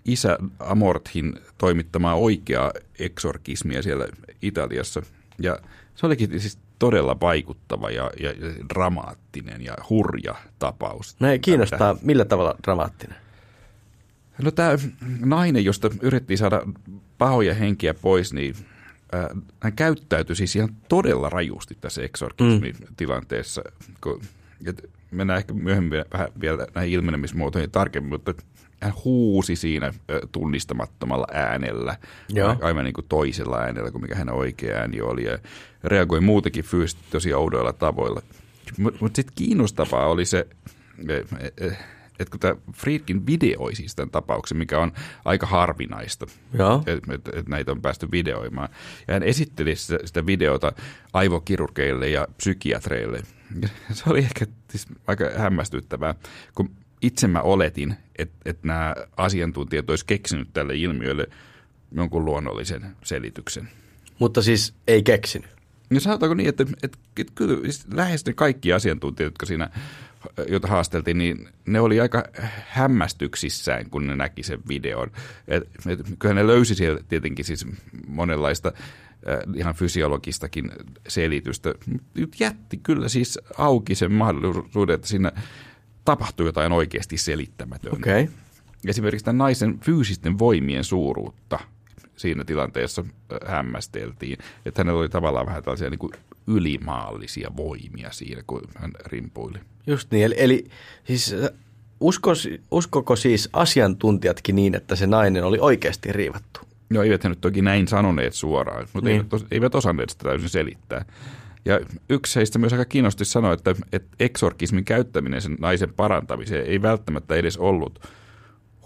isä 0.06 0.38
Amorthin 0.60 1.40
toimittamaa 1.58 2.16
oikeaa 2.16 2.72
eksorkismia 3.00 3.82
siellä 3.82 4.08
Italiassa. 4.42 5.02
Ja 5.40 5.58
se 5.96 6.06
olikin 6.06 6.40
siis 6.40 6.60
todella 6.80 7.18
vaikuttava 7.22 7.90
ja, 7.90 8.12
ja, 8.20 8.30
ja 8.30 8.54
dramaattinen 8.70 9.62
ja 9.62 9.76
hurja 9.90 10.36
tapaus. 10.60 11.18
Ei 11.32 11.40
kiinnostaa, 11.40 11.96
millä 12.02 12.26
tavalla 12.26 12.56
dramaattinen. 12.64 13.16
No 14.42 14.52
tämä 14.52 14.78
nainen, 15.20 15.66
josta 15.66 15.90
yritettiin 16.02 16.38
saada 16.38 16.62
pahoja 17.18 17.54
henkiä 17.54 17.94
pois, 17.94 18.34
niin 18.34 18.56
äh, 19.16 19.44
hän 19.60 19.74
käyttäytyi 19.74 20.36
siis 20.36 20.56
ihan 20.56 20.76
todella 20.90 21.30
rajusti 21.30 21.78
tässä 21.82 22.02
eksorkismitilanteessa. 22.02 23.62
Kun, 24.02 24.22
et 24.66 24.90
mennään 25.12 25.38
ehkä 25.38 25.54
myöhemmin 25.54 26.06
vähän 26.14 26.28
vielä 26.42 26.68
näihin 26.76 26.94
ilmenemismuotoihin 26.94 27.72
tarkemmin, 27.72 28.10
mutta 28.10 28.34
hän 28.82 28.94
huusi 29.06 29.56
siinä 29.56 29.94
tunnistamattomalla 30.32 31.28
äänellä, 31.34 31.98
Joo. 32.30 32.56
aivan 32.62 32.84
niin 32.84 32.94
kuin 32.94 33.06
toisella 33.10 33.58
äänellä 33.58 33.92
kuin 33.92 34.02
mikä 34.02 34.16
hänen 34.16 34.36
oikea 34.36 34.78
ääni 34.78 35.02
oli, 35.02 35.24
ja 35.24 35.38
reagoi 35.84 36.22
muutenkin 36.22 36.64
fyysisesti 36.66 37.04
tosi 37.12 37.34
oudoilla 37.34 37.74
tavoilla. 37.74 38.22
Mutta 38.78 39.00
mut 39.02 39.16
sitten 39.16 39.36
kiinnostavaa 39.36 40.08
oli 40.08 40.26
se, 40.26 40.48
eh, 41.10 41.24
eh, 41.62 41.78
että 42.20 42.32
kun 42.32 42.40
tämä 42.40 42.56
Friedkin 42.74 43.26
videoi 43.26 43.76
siis 43.76 43.96
tämän 43.96 44.10
tapauksen, 44.10 44.58
mikä 44.58 44.80
on 44.80 44.92
aika 45.26 45.48
harvinaista, 45.48 46.28
että 46.86 47.14
et, 47.14 47.28
et 47.34 47.48
näitä 47.48 47.72
on 47.72 47.82
päästy 47.82 48.08
videoimaan. 48.12 48.70
Ja 49.08 49.14
hän 49.14 49.24
esitteli 49.24 49.76
sitä, 49.76 50.00
sitä 50.06 50.26
videota 50.26 50.72
aivokirurgeille 51.14 52.10
ja 52.10 52.28
psykiatreille. 52.38 53.24
Ja 53.62 53.96
se 53.96 54.04
oli 54.08 54.20
ehkä 54.20 54.46
siis 54.70 54.88
aika 55.08 55.26
hämmästyttävää, 55.38 56.16
kun 56.56 56.70
itse 57.02 57.28
mä 57.28 57.42
oletin, 57.42 57.96
että, 58.16 58.36
että 58.46 58.68
nämä 58.68 58.96
asiantuntijat 59.18 59.90
olisi 59.90 60.06
keksinyt 60.06 60.48
tälle 60.54 60.76
ilmiölle 60.76 61.28
jonkun 61.92 62.26
luonnollisen 62.26 62.96
selityksen. 63.04 63.70
Mutta 64.20 64.42
siis 64.42 64.74
ei 64.88 65.04
keksinyt. 65.04 65.50
Ja 65.90 66.00
sanotaanko 66.00 66.34
niin, 66.34 66.50
että, 66.50 66.66
että, 66.84 66.98
että 67.20 67.34
kyllä 67.36 67.62
siis 67.62 67.86
lähes 67.94 68.26
ne 68.26 68.34
kaikki 68.34 68.74
asiantuntijat, 68.74 69.28
jotka 69.28 69.46
siinä, 69.46 69.70
joita 70.48 70.68
haasteltiin, 70.68 71.18
niin 71.18 71.50
ne 71.66 71.80
oli 71.80 72.02
aika 72.02 72.24
hämmästyksissään, 72.68 73.90
kun 73.90 74.08
ne 74.08 74.16
näki 74.16 74.44
sen 74.44 74.60
videon. 74.68 75.12
Et, 75.48 75.64
et, 75.88 76.00
kyllä 76.20 76.36
ne 76.36 76.48
löysi 76.48 76.76
siellä 76.76 77.00
tietenkin 77.10 77.46
siis 77.46 77.66
monenlaista 78.08 78.72
äh, 78.76 79.56
ihan 79.56 79.76
fysiologistakin 79.76 80.72
selitystä. 81.08 81.74
Nyt 82.14 82.40
jätti 82.40 82.78
kyllä 82.78 83.10
siis 83.10 83.40
auki 83.58 83.96
sen 83.96 84.12
mahdollisuuden, 84.12 84.96
että 84.96 85.08
siinä 85.08 85.32
tapahtui 86.06 86.46
jotain 86.46 86.72
oikeasti 86.72 87.18
selittämätöntä. 87.18 87.98
Okay. 87.98 88.28
esimerkiksi 88.88 89.26
tämän 89.26 89.38
naisen 89.38 89.80
fyysisten 89.80 90.40
voimien 90.40 90.84
suuruutta 90.84 91.60
siinä 92.18 92.44
tilanteessa 92.44 93.04
äh, 93.32 93.38
hämmästeltiin. 93.56 94.38
Että 94.66 94.80
hänellä 94.80 95.00
oli 95.00 95.10
tavallaan 95.10 95.46
vähän 95.46 95.64
tällaisia 95.64 95.90
niin 95.90 96.00
kuin 96.00 96.14
ylimaallisia 96.48 97.52
voimia 97.58 98.12
siinä, 98.12 98.42
kun 98.48 98.62
hän 98.76 98.92
rimpuili. 99.06 99.60
Just 99.88 100.12
niin, 100.12 100.26
eli, 100.26 100.36
eli 100.38 100.68
siis 101.04 101.34
äh, 101.34 101.50
uskos, 102.00 102.50
uskoko 102.72 103.16
siis 103.16 103.50
asiantuntijatkin 103.54 104.56
niin, 104.56 104.76
että 104.76 104.96
se 104.96 105.08
nainen 105.08 105.44
oli 105.44 105.58
oikeasti 105.62 106.12
riivattu? 106.12 106.60
No 106.90 107.04
eivät 107.04 107.24
he 107.24 107.30
nyt 107.30 107.42
toki 107.42 107.62
näin 107.62 107.88
sanoneet 107.88 108.34
suoraan, 108.34 108.88
mutta 108.94 109.10
Niin. 109.10 109.26
eivät, 109.32 109.48
eivät 109.52 109.76
osanneet 109.76 110.10
sitä 110.10 110.24
täysin 110.24 110.50
selittää. 110.50 111.06
Ja 111.66 111.80
yksi 112.10 112.36
heistä 112.36 112.60
myös 112.60 112.74
aika 112.74 112.86
kiinnosti 112.86 113.26
sanoi, 113.26 113.54
että, 113.54 113.76
että 113.94 114.16
eksorkismin 114.20 114.86
käyttäminen 114.86 115.42
sen 115.42 115.58
naisen 115.60 115.94
parantamiseen 115.94 116.66
ei 116.66 116.82
välttämättä 116.82 117.36
edes 117.36 117.58
ollut 117.58 118.08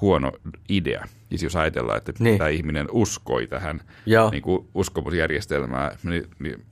huono 0.02 0.32
idea. 0.70 1.08
Siis 1.30 1.44
jos 1.44 1.56
ajatellaan, 1.56 1.98
että 1.98 2.14
Niin. 2.20 2.38
tämä 2.38 2.50
ihminen 2.50 2.88
uskoi 2.92 3.48
tähän 3.48 3.82
Joo. 4.06 4.30
niin 4.32 4.42
kuin 4.42 4.68
uskomusjärjestelmään, 4.74 5.98
niin, 6.04 6.24
niin 6.40 6.64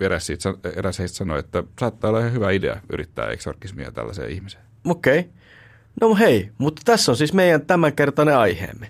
eräs, 0.00 0.26
siitä, 0.26 0.54
eräs 0.76 0.98
heistä 0.98 1.16
sanoi, 1.16 1.38
että 1.38 1.62
saattaa 1.80 2.08
olla 2.10 2.20
ihan 2.20 2.32
hyvä 2.32 2.50
idea 2.50 2.80
yrittää 2.92 3.30
eksorkismia 3.30 3.92
tällaiseen 3.92 4.30
ihmiseen. 4.30 4.64
Okei. 4.84 5.18
Okay. 5.18 5.30
No 6.00 6.14
hei, 6.14 6.50
mutta 6.58 6.82
tässä 6.84 7.12
on 7.12 7.16
siis 7.16 7.32
meidän 7.32 7.66
tämänkertainen 7.66 8.36
aiheemme. 8.36 8.88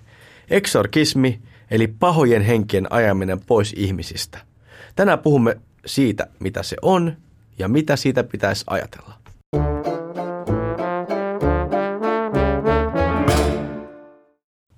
Eksorkismi, 0.49 1.39
eli 1.71 1.87
pahojen 1.87 2.41
henkien 2.41 2.91
ajaminen 2.91 3.39
pois 3.41 3.73
ihmisistä. 3.77 4.37
Tänään 4.95 5.19
puhumme 5.19 5.57
siitä, 5.85 6.27
mitä 6.39 6.63
se 6.63 6.77
on 6.81 7.17
ja 7.59 7.67
mitä 7.67 7.95
siitä 7.95 8.23
pitäisi 8.23 8.63
ajatella. 8.67 9.24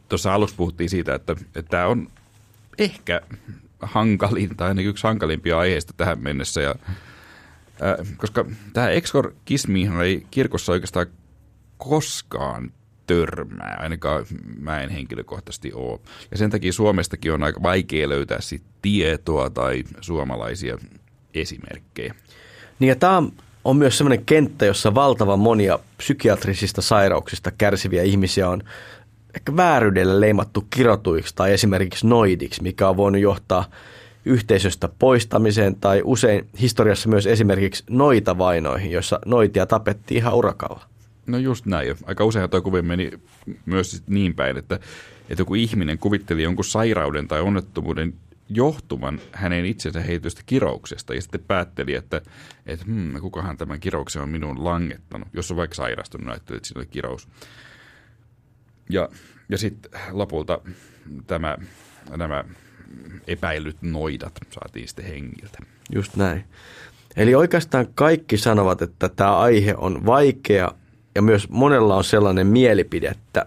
Tuossa 0.10 0.34
aluksi 0.34 0.56
puhuttiin 0.56 0.90
siitä, 0.90 1.16
että, 1.16 1.32
että 1.32 1.70
tämä 1.70 1.88
on 1.88 2.08
ehkä 2.78 3.22
hankalin 3.82 4.58
tai 4.58 4.68
ainakin 4.68 4.90
yksi 4.90 5.04
hankalimpia 5.04 5.60
aiheista 5.60 5.94
tähän 5.98 6.20
mennessä. 6.24 6.62
Ja, 6.62 6.76
ää, 7.82 7.98
koska 8.18 8.46
tämä 8.74 8.90
eksorkismihan 8.90 10.06
ei 10.06 10.28
kirkossa 10.32 10.72
oikeastaan 10.72 11.08
koskaan 11.78 12.72
törmää, 13.08 13.78
ainakaan 13.80 14.26
mä 14.60 14.82
en 14.82 14.90
henkilökohtaisesti 14.90 15.74
ole. 15.74 16.00
Ja 16.32 16.38
sen 16.38 16.50
takia 16.50 16.74
Suomestakin 16.74 17.34
on 17.34 17.44
aika 17.44 17.64
vaikea 17.64 18.10
löytää 18.10 18.42
sit 18.42 18.64
tietoa 18.82 19.50
tai 19.50 19.84
suomalaisia 20.02 20.78
esimerkkejä. 21.34 22.16
Niin 22.80 22.90
ja 22.90 22.96
tämä 22.96 23.24
on 23.64 23.78
myös 23.78 23.98
sellainen 23.98 24.26
kenttä, 24.26 24.66
jossa 24.66 24.96
valtavan 24.96 25.40
monia 25.40 25.80
psykiatrisista 25.98 26.82
sairauksista 26.82 27.52
kärsiviä 27.52 28.04
ihmisiä 28.04 28.50
on 28.50 28.64
ehkä 29.36 29.55
vääryydellä 29.55 30.19
leimattu 30.19 30.67
kirotuiksi 30.69 31.36
tai 31.36 31.53
esimerkiksi 31.53 32.07
noidiksi, 32.07 32.63
mikä 32.63 32.89
on 32.89 32.98
voinut 32.98 33.22
johtaa 33.22 33.65
yhteisöstä 34.25 34.89
poistamiseen 35.00 35.75
tai 35.75 36.01
usein 36.03 36.48
historiassa 36.62 37.10
myös 37.10 37.27
esimerkiksi 37.27 37.84
noita 37.89 38.38
vainoihin, 38.38 38.91
joissa 38.91 39.19
noitia 39.25 39.65
tapettiin 39.65 40.17
ihan 40.17 40.34
urakalla. 40.34 40.81
No 41.27 41.38
just 41.38 41.65
näin. 41.65 41.96
Aika 42.05 42.25
usein 42.25 42.50
tuo 42.50 42.62
kuvi 42.62 42.81
meni 42.81 43.12
myös 43.65 44.03
niin 44.07 44.36
päin, 44.36 44.57
että, 44.57 44.75
että 45.29 45.41
joku 45.41 45.55
ihminen 45.55 45.98
kuvitteli 45.98 46.43
jonkun 46.43 46.65
sairauden 46.65 47.27
tai 47.27 47.41
onnettomuuden 47.41 48.13
johtuvan 48.50 49.19
hänen 49.31 49.65
itsensä 49.65 50.00
heitystä 50.01 50.41
kirouksesta 50.46 51.13
ja 51.13 51.22
sitten 51.22 51.43
päätteli, 51.48 51.93
että, 51.96 52.22
että 52.65 52.86
hmm, 52.86 53.19
kukahan 53.22 53.57
tämän 53.57 53.79
kirouksen 53.79 54.22
on 54.22 54.29
minun 54.29 54.63
langettanut, 54.63 55.27
jos 55.34 55.51
on 55.51 55.57
vaikka 55.57 55.75
sairastunut, 55.75 56.36
että 56.36 56.53
siinä 56.63 56.79
oli 56.79 56.86
kirous. 56.86 57.27
Ja, 58.89 59.10
ja 59.50 59.58
sitten 59.58 59.91
lopulta 60.12 60.62
tämä, 61.27 61.58
nämä 62.17 62.44
epäilyt 63.27 63.77
noidat 63.82 64.34
saatiin 64.50 64.88
sitten 64.88 65.06
hengiltä. 65.06 65.58
Just 65.96 66.15
näin. 66.15 66.44
Eli 67.15 67.36
oikeastaan 67.36 67.88
kaikki 67.96 68.38
sanovat, 68.38 68.82
että 68.82 69.10
tämä 69.10 69.38
aihe 69.38 69.75
on 69.77 70.06
vaikea 70.06 70.72
ja 71.15 71.22
myös 71.22 71.50
monella 71.50 71.96
on 71.96 72.03
sellainen 72.03 72.48
mielipide, 72.48 73.08
että 73.08 73.46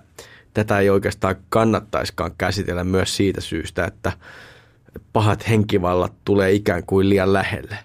tätä 0.55 0.79
ei 0.79 0.91
oikeastaan 0.91 1.37
kannattaiskaan 1.49 2.33
käsitellä 2.39 2.85
myös 2.85 3.17
siitä 3.17 3.41
syystä, 3.41 3.85
että 3.85 4.13
pahat 5.13 5.49
henkivallat 5.49 6.13
tulee 6.25 6.53
ikään 6.53 6.87
kuin 6.87 7.09
liian 7.09 7.33
lähelle. 7.33 7.79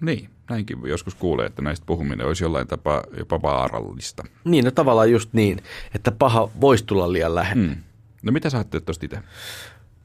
Niin, 0.00 0.30
näinkin 0.48 0.78
joskus 0.84 1.14
kuulee, 1.14 1.46
että 1.46 1.62
näistä 1.62 1.86
puhuminen 1.86 2.26
olisi 2.26 2.44
jollain 2.44 2.66
tapaa 2.66 3.02
jopa 3.18 3.42
vaarallista. 3.42 4.24
Niin, 4.44 4.64
no 4.64 4.70
tavallaan 4.70 5.10
just 5.10 5.32
niin, 5.32 5.62
että 5.94 6.12
paha 6.12 6.50
voisi 6.60 6.84
tulla 6.84 7.12
liian 7.12 7.34
lähelle. 7.34 7.66
Hmm. 7.66 7.76
No 8.22 8.32
mitä 8.32 8.50
sä 8.50 8.58
ajattelet 8.58 8.84
tuosta 8.84 9.04
itse? 9.04 9.18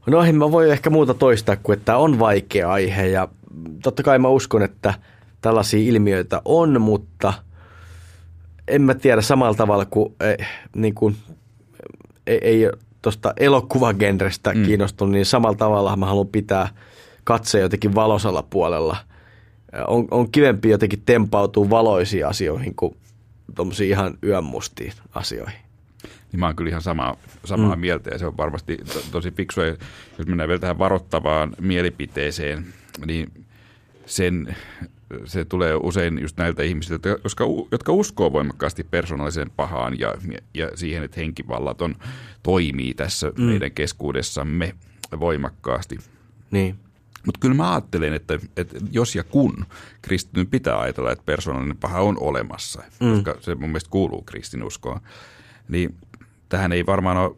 No 0.06 0.22
en 0.22 0.36
mä 0.36 0.52
voi 0.52 0.70
ehkä 0.70 0.90
muuta 0.90 1.14
toistaa 1.14 1.56
kuin, 1.56 1.78
että 1.78 1.96
on 1.96 2.18
vaikea 2.18 2.70
aihe 2.70 3.06
ja 3.06 3.28
totta 3.82 4.02
kai 4.02 4.18
mä 4.18 4.28
uskon, 4.28 4.62
että 4.62 4.94
tällaisia 5.40 5.80
ilmiöitä 5.80 6.42
on, 6.44 6.80
mutta 6.80 7.32
en 8.68 8.82
mä 8.82 8.94
tiedä 8.94 9.22
samalla 9.22 9.54
tavalla 9.54 9.84
kuin, 9.84 10.14
eh, 10.20 10.48
niin 10.76 10.94
kuin 10.94 11.16
ei, 12.26 12.38
ei 12.42 12.70
tuosta 13.02 13.32
elokuvagenrestä 13.36 14.52
mm. 14.52 14.62
kiinnostunut, 14.62 15.12
niin 15.12 15.26
samalla 15.26 15.56
tavalla 15.56 15.96
mä 15.96 16.06
haluan 16.06 16.28
pitää 16.28 16.68
katse 17.24 17.60
jotenkin 17.60 17.94
valosalla 17.94 18.42
puolella. 18.42 18.96
On, 19.86 20.08
on 20.10 20.32
kivempi 20.32 20.70
jotenkin 20.70 21.02
tempautua 21.06 21.70
valoisiin 21.70 22.26
asioihin 22.26 22.74
kuin 22.74 22.96
tuommoisiin 23.54 23.90
ihan 23.90 24.18
yönmustiin 24.22 24.92
asioihin. 25.14 25.58
Niin 26.32 26.40
mä 26.40 26.46
oon 26.46 26.56
kyllä 26.56 26.68
ihan 26.68 26.82
samaa, 26.82 27.16
samaa 27.44 27.76
mm. 27.76 27.80
mieltä 27.80 28.10
ja 28.10 28.18
se 28.18 28.26
on 28.26 28.36
varmasti 28.36 28.76
to, 28.92 29.00
tosi 29.12 29.30
fiksu. 29.30 29.60
Jos 30.18 30.26
mennään 30.26 30.48
vielä 30.48 30.60
tähän 30.60 30.78
varoittavaan 30.78 31.54
mielipiteeseen, 31.60 32.66
niin 33.06 33.32
sen 34.06 34.56
se 35.24 35.44
tulee 35.44 35.74
usein 35.74 36.18
just 36.18 36.36
näiltä 36.36 36.62
ihmisiltä, 36.62 37.08
jotka, 37.08 37.44
jotka 37.70 37.92
uskoo 37.92 38.32
voimakkaasti 38.32 38.84
persoonalliseen 38.84 39.50
pahaan 39.56 39.98
ja, 39.98 40.14
ja 40.54 40.70
siihen, 40.74 41.02
että 41.02 41.20
henkivallaton 41.20 41.94
toimii 42.42 42.94
tässä 42.94 43.32
mm. 43.38 43.44
meidän 43.44 43.72
keskuudessamme 43.72 44.74
voimakkaasti. 45.20 45.98
Niin. 46.50 46.76
Mutta 47.26 47.40
kyllä 47.40 47.54
mä 47.54 47.72
ajattelen, 47.72 48.12
että, 48.12 48.38
että 48.56 48.78
jos 48.90 49.14
ja 49.14 49.24
kun 49.24 49.66
kristityn 50.02 50.46
pitää 50.46 50.80
ajatella, 50.80 51.12
että 51.12 51.24
persoonallinen 51.26 51.76
paha 51.76 52.00
on 52.00 52.16
olemassa, 52.20 52.82
mm. 53.00 53.10
koska 53.14 53.36
se 53.40 53.54
mun 53.54 53.68
mielestä 53.68 53.90
kuuluu 53.90 54.22
kristinuskoon, 54.22 55.00
niin 55.68 55.94
tähän 56.48 56.72
ei 56.72 56.86
varmaan 56.86 57.16
ole 57.16 57.36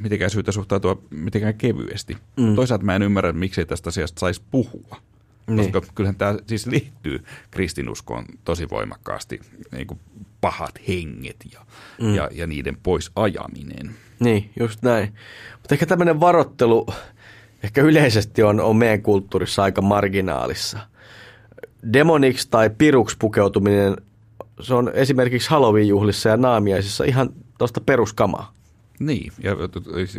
mitenkään 0.00 0.30
syytä 0.30 0.52
suhtautua 0.52 1.02
mitenkään 1.10 1.54
kevyesti. 1.54 2.16
Mm. 2.36 2.54
Toisaalta 2.54 2.84
mä 2.84 2.96
en 2.96 3.02
ymmärrä, 3.02 3.32
miksei 3.32 3.66
tästä 3.66 3.88
asiasta 3.88 4.20
saisi 4.20 4.42
puhua. 4.50 5.00
Niin. 5.46 5.72
Koska 5.72 5.92
kyllähän 5.94 6.16
tämä 6.16 6.38
siis 6.46 6.66
liittyy 6.66 7.24
kristinuskoon 7.50 8.24
tosi 8.44 8.70
voimakkaasti, 8.70 9.40
niin 9.72 9.86
kuin 9.86 10.00
pahat 10.40 10.80
henget 10.88 11.36
ja, 11.52 11.66
mm. 12.00 12.14
ja, 12.14 12.28
ja 12.32 12.46
niiden 12.46 12.76
pois 12.82 13.10
ajaminen. 13.16 13.94
Niin, 14.20 14.50
just 14.60 14.82
näin. 14.82 15.14
Mutta 15.52 15.74
ehkä 15.74 15.86
tämmöinen 15.86 16.20
varottelu 16.20 16.86
ehkä 17.64 17.82
yleisesti 17.82 18.42
on, 18.42 18.60
on 18.60 18.76
meidän 18.76 19.02
kulttuurissa 19.02 19.62
aika 19.62 19.82
marginaalissa. 19.82 20.78
Demoniksi 21.92 22.48
tai 22.50 22.70
piruksi 22.70 23.16
pukeutuminen, 23.18 23.96
se 24.60 24.74
on 24.74 24.90
esimerkiksi 24.94 25.50
Halloween-juhlissa 25.50 26.28
ja 26.28 26.36
naamiaisissa 26.36 27.04
ihan 27.04 27.30
tuosta 27.58 27.80
peruskamaa. 27.80 28.52
Niin, 28.98 29.32
ja 29.42 29.56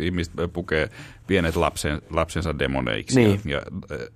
ihmiset 0.00 0.34
pukee 0.52 0.90
pienet 1.26 1.56
lapsen, 1.56 2.02
lapsensa 2.10 2.58
demoneiksi. 2.58 3.20
Niin, 3.20 3.40
ja, 3.44 3.56
ja, 3.56 3.62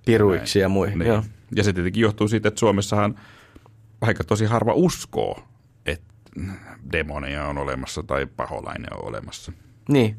piruiksi 0.05 0.59
ja 0.59 0.69
muihin. 0.69 0.99
Niin. 0.99 1.07
Joo. 1.07 1.23
Ja 1.55 1.63
se 1.63 1.73
tietenkin 1.73 2.01
johtuu 2.01 2.27
siitä, 2.27 2.47
että 2.47 2.59
Suomessahan 2.59 3.19
aika 4.01 4.23
tosi 4.23 4.45
harva 4.45 4.73
uskoo, 4.73 5.43
että 5.85 6.13
demoneja 6.91 7.47
on 7.47 7.57
olemassa 7.57 8.03
tai 8.03 8.25
paholainen 8.25 8.93
on 8.93 9.05
olemassa. 9.05 9.51
Niin. 9.91 10.15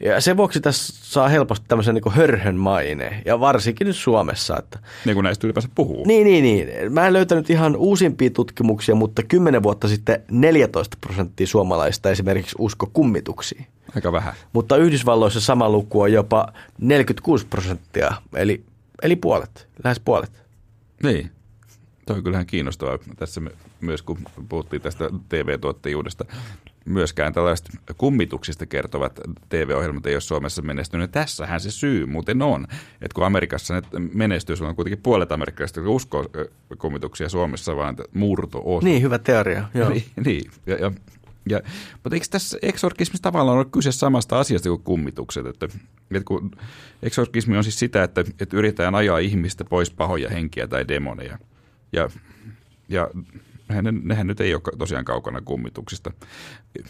Ja 0.00 0.20
sen 0.20 0.36
vuoksi 0.36 0.60
tässä 0.60 0.92
saa 1.02 1.28
helposti 1.28 1.66
tämmöisen 1.68 1.94
niin 1.94 2.12
hörhön 2.12 2.56
maine, 2.56 3.22
ja 3.24 3.40
varsinkin 3.40 3.86
nyt 3.86 3.96
Suomessa. 3.96 4.56
Että... 4.58 4.78
Niin 5.04 5.14
kuin 5.14 5.24
näistä 5.24 5.46
ylipäänsä 5.46 5.68
puhuu. 5.74 6.04
Niin, 6.06 6.24
niin, 6.24 6.44
niin. 6.44 6.92
Mä 6.92 7.06
en 7.06 7.12
löytänyt 7.12 7.50
ihan 7.50 7.76
uusimpia 7.76 8.30
tutkimuksia, 8.30 8.94
mutta 8.94 9.22
10 9.22 9.62
vuotta 9.62 9.88
sitten 9.88 10.22
14 10.30 10.96
prosenttia 11.00 11.46
suomalaista 11.46 12.10
esimerkiksi 12.10 12.56
usko 12.58 12.90
kummituksiin. 12.92 13.66
Aika 13.94 14.12
vähän. 14.12 14.34
Mutta 14.52 14.76
Yhdysvalloissa 14.76 15.40
sama 15.40 15.70
luku 15.70 16.00
on 16.00 16.12
jopa 16.12 16.52
46 16.80 17.46
prosenttia, 17.46 18.12
eli, 18.34 18.64
eli 19.02 19.16
puolet, 19.16 19.68
lähes 19.84 20.00
puolet. 20.00 20.42
Niin. 21.02 21.30
Tuo 22.06 22.16
on 22.16 22.22
kyllähän 22.22 22.46
kiinnostavaa 22.46 22.98
tässä 23.16 23.40
myös, 23.80 24.02
kun 24.02 24.18
puhuttiin 24.48 24.82
tästä 24.82 25.10
TV-tuottajuudesta. 25.28 26.24
Myöskään 26.88 27.32
tällaiset 27.32 27.68
kummituksista 27.96 28.66
kertovat 28.66 29.20
TV-ohjelmat 29.48 30.06
ei 30.06 30.14
ole 30.14 30.20
Suomessa 30.20 30.62
menestynyt. 30.62 31.10
Tässähän 31.10 31.60
se 31.60 31.70
syy 31.70 32.06
muuten 32.06 32.42
on, 32.42 32.66
että 32.70 33.14
kun 33.14 33.26
Amerikassa 33.26 33.74
ne 33.74 33.82
menestyy, 34.14 34.56
sulla 34.56 34.68
on 34.68 34.76
kuitenkin 34.76 35.02
puolet 35.02 35.32
amerikkalaisista, 35.32 35.80
jotka 35.80 35.90
uskoo 35.90 36.26
kummituksia 36.78 37.28
Suomessa, 37.28 37.76
vaan 37.76 37.96
murto 38.14 38.62
osa. 38.64 38.84
Niin, 38.84 39.02
hyvä 39.02 39.18
teoria. 39.18 39.68
Joo. 39.74 39.88
niin, 39.88 40.04
niin. 40.24 40.50
Ja, 40.66 40.76
ja 40.76 40.92
ja, 41.50 41.60
mutta 41.92 42.16
eikö 42.16 42.26
tässä 42.30 42.58
eksorkismissa 42.62 43.22
tavallaan 43.22 43.58
ole 43.58 43.64
kyse 43.64 43.92
samasta 43.92 44.38
asiasta 44.40 44.68
kuin 44.68 44.82
kummitukset? 44.82 45.46
Että, 45.46 45.68
että 46.10 46.24
kun 46.24 46.50
eksorkismi 47.02 47.56
on 47.56 47.64
siis 47.64 47.78
sitä, 47.78 48.02
että, 48.02 48.20
että 48.20 48.56
yritetään 48.56 48.94
ajaa 48.94 49.18
ihmistä 49.18 49.64
pois 49.64 49.90
pahoja 49.90 50.28
henkiä 50.28 50.68
tai 50.68 50.88
demoneja. 50.88 51.38
Ja, 51.92 52.10
ja 52.88 53.10
nehän, 53.68 54.00
nehän 54.02 54.26
nyt 54.26 54.40
ei 54.40 54.54
ole 54.54 54.62
tosiaan 54.78 55.04
kaukana 55.04 55.40
kummituksista. 55.40 56.10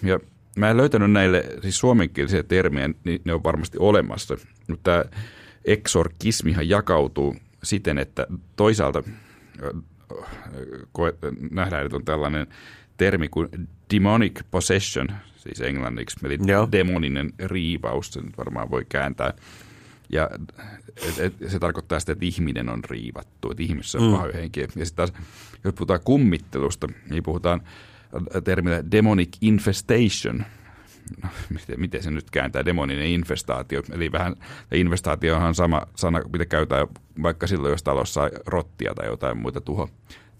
Ja 0.03 0.21
mä 0.57 0.71
en 0.71 0.77
löytänyt 0.77 1.13
näille 1.13 1.45
siis 1.63 1.79
suomenkielisiä 1.79 2.43
termejä, 2.43 2.91
niin 3.05 3.21
ne 3.25 3.35
on 3.35 3.45
varmasti 3.45 3.79
olemassa. 3.81 4.37
Mutta 4.69 4.83
tämä 4.83 5.05
eksorkismihan 5.65 6.69
jakautuu 6.69 7.37
siten, 7.63 7.99
että 7.99 8.27
toisaalta 8.57 9.03
nähdään, 11.51 11.87
että 11.87 11.97
on 11.97 12.05
tällainen 12.05 12.47
termi 12.97 13.29
kuin 13.29 13.49
demonic 13.95 14.41
possession, 14.51 15.09
siis 15.37 15.61
englanniksi, 15.61 16.27
eli 16.27 16.39
Joo. 16.47 16.69
demoninen 16.73 17.33
riivaus, 17.45 18.13
se 18.13 18.21
nyt 18.21 18.39
varmaan 18.39 18.71
voi 18.71 18.87
kääntää. 18.89 19.35
Ja 20.09 20.31
et, 21.09 21.19
et, 21.19 21.51
se 21.51 21.59
tarkoittaa 21.59 22.01
sitä, 22.01 22.13
että 22.13 22.25
ihminen 22.25 22.69
on 22.69 22.85
riivattu, 22.85 23.51
että 23.51 23.63
ihmisessä 23.63 23.99
on 23.99 24.05
mm. 24.05 24.13
pahoja 24.13 24.33
henkiä. 24.33 24.63
Ja 24.63 24.69
sitten 24.69 24.97
taas, 24.97 25.13
jos 25.65 25.75
puhutaan 25.75 26.01
kummittelusta, 26.05 26.89
niin 27.11 27.23
puhutaan 27.23 27.63
termillä 28.45 28.91
demonic 28.91 29.37
infestation. 29.41 30.45
No, 31.23 31.29
miten, 31.51 31.81
miten 31.81 32.03
se 32.03 32.11
nyt 32.11 32.31
kääntää, 32.31 32.65
demoninen 32.65 33.07
infestaatio. 33.07 33.83
Eli 33.93 34.13
vähän, 34.13 34.37
infestaatio 34.73 35.37
on 35.37 35.55
sama 35.55 35.83
sana, 35.97 36.23
mitä 36.33 36.47
käytetään 36.47 36.87
vaikka 37.23 37.47
silloin, 37.47 37.71
jos 37.71 37.83
talossa 37.83 38.23
on 38.23 38.31
rottia 38.47 38.95
tai 38.95 39.07
jotain 39.07 39.39
muita 39.39 39.61
tuho, 39.61 39.91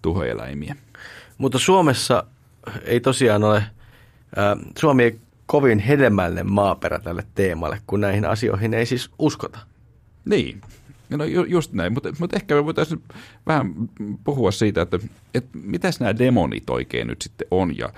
tuhoeläimiä. 0.03 0.77
Mutta 1.39 1.59
Suomessa 1.59 2.25
ei 2.85 3.01
tosiaan 3.01 3.45
ole, 3.45 3.63
Suomi 4.79 5.03
ei 5.03 5.21
kovin 5.49 5.79
hedelmällinen 5.79 6.53
maaperä 6.53 6.99
tälle 6.99 7.27
teemalle, 7.35 7.81
kun 7.87 8.01
näihin 8.01 8.25
asioihin 8.25 8.75
ei 8.75 8.87
siis 8.87 9.11
uskota. 9.19 9.59
Niin, 10.25 10.61
no 11.11 11.25
ju, 11.25 11.45
just 11.45 11.73
näin, 11.73 11.93
mutta, 11.93 12.13
mutta 12.19 12.37
ehkä 12.37 12.55
me 12.55 12.65
voitaisiin 12.65 13.03
vähän 13.47 13.75
puhua 14.25 14.51
siitä, 14.51 14.83
että, 14.83 14.99
että 15.35 15.59
mitäs 15.63 16.01
nämä 16.01 16.19
demonit 16.19 16.71
oikein 16.71 17.07
nyt 17.07 17.23
sitten 17.23 17.49
on 17.51 17.79
ja 17.79 17.93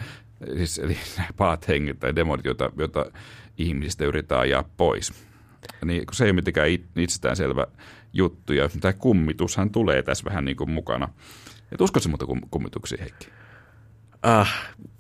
siis 0.57 0.79
eli 0.79 0.97
nämä 1.17 1.29
pahat 1.37 1.69
henget 1.69 2.01
tai 2.01 2.17
demonit, 2.17 2.45
joita, 2.45 2.71
joita 2.79 3.07
ihmisistä 3.59 4.05
yritetään 4.05 4.41
ajaa 4.41 4.65
pois. 4.77 5.13
Niin 5.85 6.07
kun 6.07 6.15
se 6.15 6.25
ei 6.25 6.31
ole 6.31 6.35
mitenkään 6.35 6.69
itsestäänselvä 6.97 7.67
juttu 8.13 8.53
ja 8.53 8.69
tämä 8.81 8.93
kummitushan 8.93 9.71
tulee 9.71 10.03
tässä 10.03 10.25
vähän 10.25 10.45
niin 10.45 10.57
kuin 10.57 10.71
mukana. 10.71 11.09
Et 11.73 11.81
uskoisi 11.81 12.09
muuta 12.09 12.27
kummituksia, 12.51 12.99
Heikki? 13.01 13.29
Äh, 14.27 14.49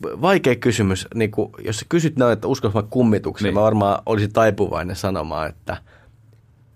vaikea 0.02 0.56
kysymys. 0.56 1.08
Niin 1.14 1.30
kun, 1.30 1.50
jos 1.64 1.76
sä 1.76 1.86
kysyt 1.88 2.16
näin, 2.16 2.32
että 2.32 2.48
uskonko 2.48 2.82
mä 2.82 2.88
kummituksiin, 2.90 3.46
niin. 3.46 3.54
mä 3.54 3.60
varmaan 3.60 4.02
olisin 4.06 4.32
taipuvainen 4.32 4.96
sanomaan, 4.96 5.48
että 5.48 5.76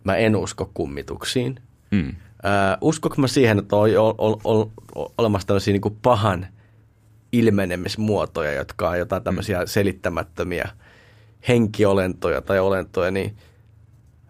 mä 0.05 0.17
en 0.17 0.37
usko 0.37 0.71
kummituksiin. 0.75 1.61
Hmm. 1.91 2.09
Äh, 2.09 2.79
uskoko 2.81 3.15
mä 3.19 3.27
siihen, 3.27 3.59
että 3.59 3.77
on, 3.77 3.91
on, 4.19 4.37
on, 4.45 4.71
on 4.95 5.07
olemassa 5.19 5.47
tällaisia 5.47 5.73
niin 5.73 5.81
kuin 5.81 5.99
pahan 6.03 6.47
ilmenemismuotoja, 7.33 8.53
jotka 8.53 8.89
on 8.91 8.99
jotain 8.99 9.23
tämmöisiä 9.23 9.59
hmm. 9.59 9.67
selittämättömiä 9.67 10.69
henkiolentoja 11.49 12.43
tai 12.43 12.59
olentoja, 12.59 13.11
niin 13.11 13.37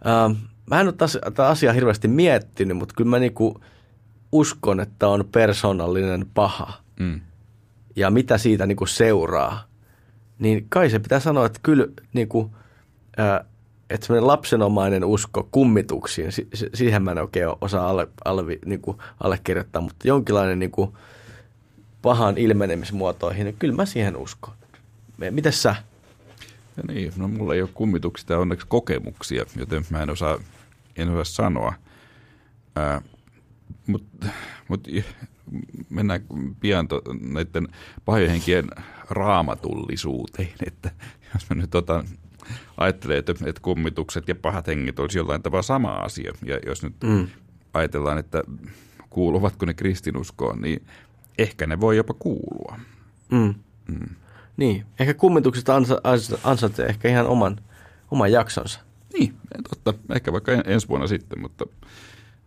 äh, 0.06 0.36
mä 0.70 0.80
en 0.80 0.86
ole 0.86 0.94
tätä 1.20 1.48
asiaa 1.48 1.72
hirveästi 1.72 2.08
miettinyt, 2.08 2.76
mutta 2.76 2.94
kyllä 2.96 3.10
mä 3.10 3.18
niinku 3.18 3.60
uskon, 4.32 4.80
että 4.80 5.08
on 5.08 5.24
persoonallinen 5.32 6.26
paha. 6.34 6.72
Mm. 7.00 7.20
Ja 7.96 8.10
mitä 8.10 8.38
siitä 8.38 8.66
niinku 8.66 8.86
seuraa. 8.86 9.64
Niin 10.38 10.66
kai 10.68 10.90
se 10.90 10.98
pitää 10.98 11.20
sanoa, 11.20 11.46
että 11.46 11.60
kyllä 11.62 11.86
niinku, 12.12 12.50
äh, 13.20 13.46
että 13.90 14.06
semmoinen 14.06 14.26
lapsenomainen 14.26 15.04
usko 15.04 15.48
kummituksiin, 15.50 16.30
siihen 16.74 17.02
mä 17.02 17.10
en 17.10 17.18
oikein 17.18 17.48
osaa 17.60 17.88
alle, 17.90 18.08
alle, 18.24 18.42
niin 18.64 18.80
kuin 18.80 18.98
allekirjoittaa, 19.20 19.82
mutta 19.82 20.08
jonkinlainen 20.08 20.58
niin 20.58 20.70
kuin 20.70 20.92
pahan 22.02 22.38
ilmenemismuotoihin, 22.38 23.44
niin 23.44 23.56
kyllä 23.58 23.74
mä 23.74 23.86
siihen 23.86 24.16
uskon. 24.16 24.54
Mites 25.30 25.62
sä? 25.62 25.76
Ja 26.76 26.82
niin, 26.88 27.12
no 27.16 27.28
mulla 27.28 27.54
ei 27.54 27.62
ole 27.62 27.70
kummituksista 27.74 28.38
onneksi 28.38 28.66
kokemuksia, 28.68 29.44
joten 29.56 29.84
mä 29.90 30.02
en 30.02 30.10
osaa, 30.10 30.38
en 30.96 31.08
osaa 31.08 31.24
sanoa. 31.24 31.74
Mutta 33.86 34.26
mut, 34.68 34.88
mennään 35.90 36.20
pian 36.60 36.88
to, 36.88 37.02
näiden 37.20 37.68
pahojen 38.04 38.40
raamatullisuuteen, 39.10 40.52
että 40.66 40.90
jos 41.34 41.50
mä 41.50 41.56
nyt 41.56 41.74
otan, 41.74 42.04
ajattelen, 42.76 43.18
että, 43.18 43.34
että 43.46 43.62
kummitukset 43.62 44.28
ja 44.28 44.34
pahat 44.34 44.66
hengit 44.66 44.98
olisi 44.98 45.18
jollain 45.18 45.42
tavalla 45.42 45.62
sama 45.62 45.88
asia, 45.88 46.32
ja 46.44 46.58
jos 46.66 46.82
nyt 46.82 46.94
mm. 47.04 47.26
ajatellaan, 47.74 48.18
että 48.18 48.44
kuuluvatko 49.10 49.66
ne 49.66 49.74
kristinuskoon, 49.74 50.60
niin 50.60 50.86
ehkä 51.38 51.66
ne 51.66 51.80
voi 51.80 51.96
jopa 51.96 52.14
kuulua. 52.14 52.78
Mm. 53.30 53.54
Mm. 53.88 54.14
Niin, 54.56 54.86
ehkä 54.98 55.14
kummitukset 55.14 55.68
ansa, 55.68 56.00
ansaitsee 56.44 56.86
ehkä 56.86 57.08
ihan 57.08 57.26
oman, 57.26 57.60
oman 58.10 58.32
jaksonsa. 58.32 58.80
Niin, 59.18 59.34
totta. 59.68 59.94
Ehkä 60.14 60.32
vaikka 60.32 60.52
ensi 60.52 60.88
vuonna 60.88 61.06
sitten, 61.06 61.40
mutta 61.40 61.66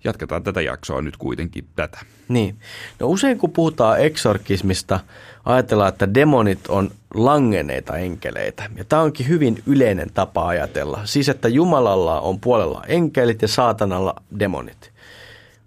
jatketaan 0.03 0.43
tätä 0.43 0.61
jaksoa 0.61 1.01
nyt 1.01 1.17
kuitenkin 1.17 1.67
tätä. 1.75 1.99
Niin. 2.27 2.59
No 2.99 3.07
usein 3.07 3.37
kun 3.37 3.51
puhutaan 3.51 4.01
eksorkismista, 4.01 4.99
ajatellaan, 5.45 5.89
että 5.89 6.13
demonit 6.13 6.67
on 6.67 6.91
langeneita 7.13 7.97
enkeleitä. 7.97 8.69
Ja 8.75 8.85
tämä 8.85 9.01
onkin 9.01 9.27
hyvin 9.27 9.63
yleinen 9.65 10.11
tapa 10.13 10.47
ajatella. 10.47 11.01
Siis, 11.05 11.29
että 11.29 11.47
Jumalalla 11.47 12.21
on 12.21 12.39
puolella 12.39 12.83
enkelit 12.87 13.41
ja 13.41 13.47
saatanalla 13.47 14.15
demonit. 14.39 14.91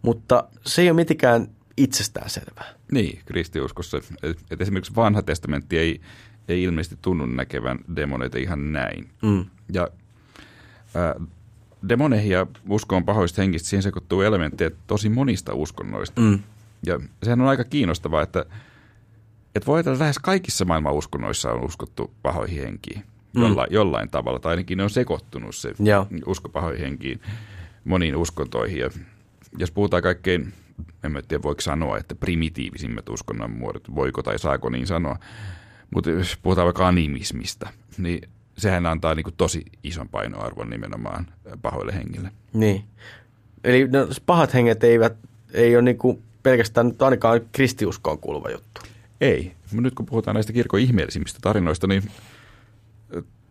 Mutta 0.02 0.44
se 0.66 0.82
ei 0.82 0.90
ole 0.90 0.96
mitenkään 0.96 1.48
itsestään 1.76 2.30
Niin, 2.92 3.20
kristiuskossa. 3.24 3.98
Että 4.22 4.62
esimerkiksi 4.62 4.96
vanha 4.96 5.22
testamentti 5.22 5.78
ei 5.78 6.00
ei 6.50 6.62
ilmeisesti 6.62 6.98
tunnu 7.02 7.26
näkevän 7.26 7.78
demoneita 7.96 8.38
ihan 8.38 8.72
näin. 8.72 9.10
Mm. 9.22 9.44
Ja 9.72 9.88
ää, 10.94 11.14
demoneihin 11.88 12.30
ja 12.30 12.46
uskoon 12.68 13.04
pahoista 13.04 13.42
henkistä 13.42 13.68
siihen 13.68 13.82
sekoittuu 13.82 14.20
elementtejä 14.22 14.70
tosi 14.86 15.08
monista 15.08 15.54
uskonnoista. 15.54 16.20
Mm. 16.20 16.38
Ja 16.86 17.00
sehän 17.22 17.40
on 17.40 17.48
aika 17.48 17.64
kiinnostavaa, 17.64 18.22
että, 18.22 18.44
että 19.54 19.66
voi 19.66 19.80
että 19.80 19.98
lähes 19.98 20.18
kaikissa 20.18 20.64
maailman 20.64 20.94
uskonnoissa 20.94 21.52
on 21.52 21.64
uskottu 21.64 22.10
pahoihin 22.22 22.62
henkiin 22.62 23.02
mm. 23.34 23.42
jolla, 23.42 23.66
jollain 23.70 24.10
tavalla, 24.10 24.38
tai 24.38 24.50
ainakin 24.50 24.78
ne 24.78 24.84
on 24.84 24.90
sekoittunut 24.90 25.54
se 25.56 25.74
Joo. 25.78 26.06
usko 26.26 26.48
pahoihin 26.48 26.84
henkiin 26.84 27.20
moniin 27.84 28.16
uskontoihin. 28.16 28.78
Ja 28.78 28.90
jos 29.58 29.70
puhutaan 29.70 30.02
kaikkein, 30.02 30.52
en 31.04 31.22
tiedä 31.28 31.42
voiko 31.42 31.60
sanoa, 31.60 31.98
että 31.98 32.14
primitiivisimmät 32.14 33.08
uskonnon 33.08 33.50
muodot, 33.50 33.94
voiko 33.94 34.22
tai 34.22 34.38
saako 34.38 34.68
niin 34.68 34.86
sanoa, 34.86 35.16
mutta 35.94 36.10
jos 36.10 36.38
puhutaan 36.42 36.64
vaikka 36.64 36.88
animismista, 36.88 37.68
niin 37.98 38.28
sehän 38.56 38.86
antaa 38.86 39.14
niin 39.14 39.24
kuin 39.24 39.34
tosi 39.36 39.64
ison 39.82 40.08
painoarvon 40.08 40.70
nimenomaan 40.70 41.26
pahoille 41.62 41.94
hengille. 41.94 42.32
Niin. 42.52 42.84
Eli 43.64 43.88
no, 43.88 44.08
pahat 44.26 44.54
henget 44.54 44.84
eivät, 44.84 45.16
ei 45.52 45.76
ole 45.76 45.82
niin 45.82 45.98
kuin 45.98 46.22
pelkästään 46.42 46.88
nyt 46.88 47.02
ainakaan 47.02 47.40
kristiuskoon 47.52 48.18
kuuluva 48.18 48.50
juttu. 48.50 48.80
Ei. 49.20 49.52
Nyt 49.72 49.94
kun 49.94 50.06
puhutaan 50.06 50.34
näistä 50.34 50.52
kirkon 50.52 50.80
ihmeellisimmistä 50.80 51.38
tarinoista, 51.42 51.86
niin 51.86 52.02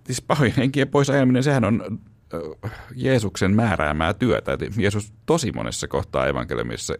siis 0.06 0.22
pahojen 0.22 0.54
henkien 0.58 0.88
pois 0.88 1.10
ajaminen, 1.10 1.44
sehän 1.44 1.66
on 1.66 2.00
Jeesuksen 2.96 3.56
määräämää 3.56 4.14
työtä. 4.14 4.58
Jeesus 4.78 5.14
tosi 5.26 5.52
monessa 5.52 5.88
kohtaa 5.88 6.28
evankeliumissa 6.28 6.94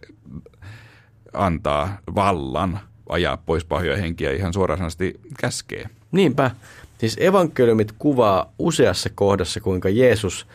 antaa 1.32 1.98
vallan 2.14 2.80
ajaa 3.08 3.36
pois 3.36 3.64
pahoja 3.64 3.96
henkiä 3.96 4.32
ihan 4.32 4.52
suoranaisesti 4.52 5.20
käskee. 5.40 5.86
Niinpä. 6.12 6.50
Siis 7.00 7.16
evankeliumit 7.20 7.92
kuvaa 7.98 8.52
useassa 8.58 9.10
kohdassa, 9.14 9.60
kuinka 9.60 9.88
Jeesus 9.88 10.46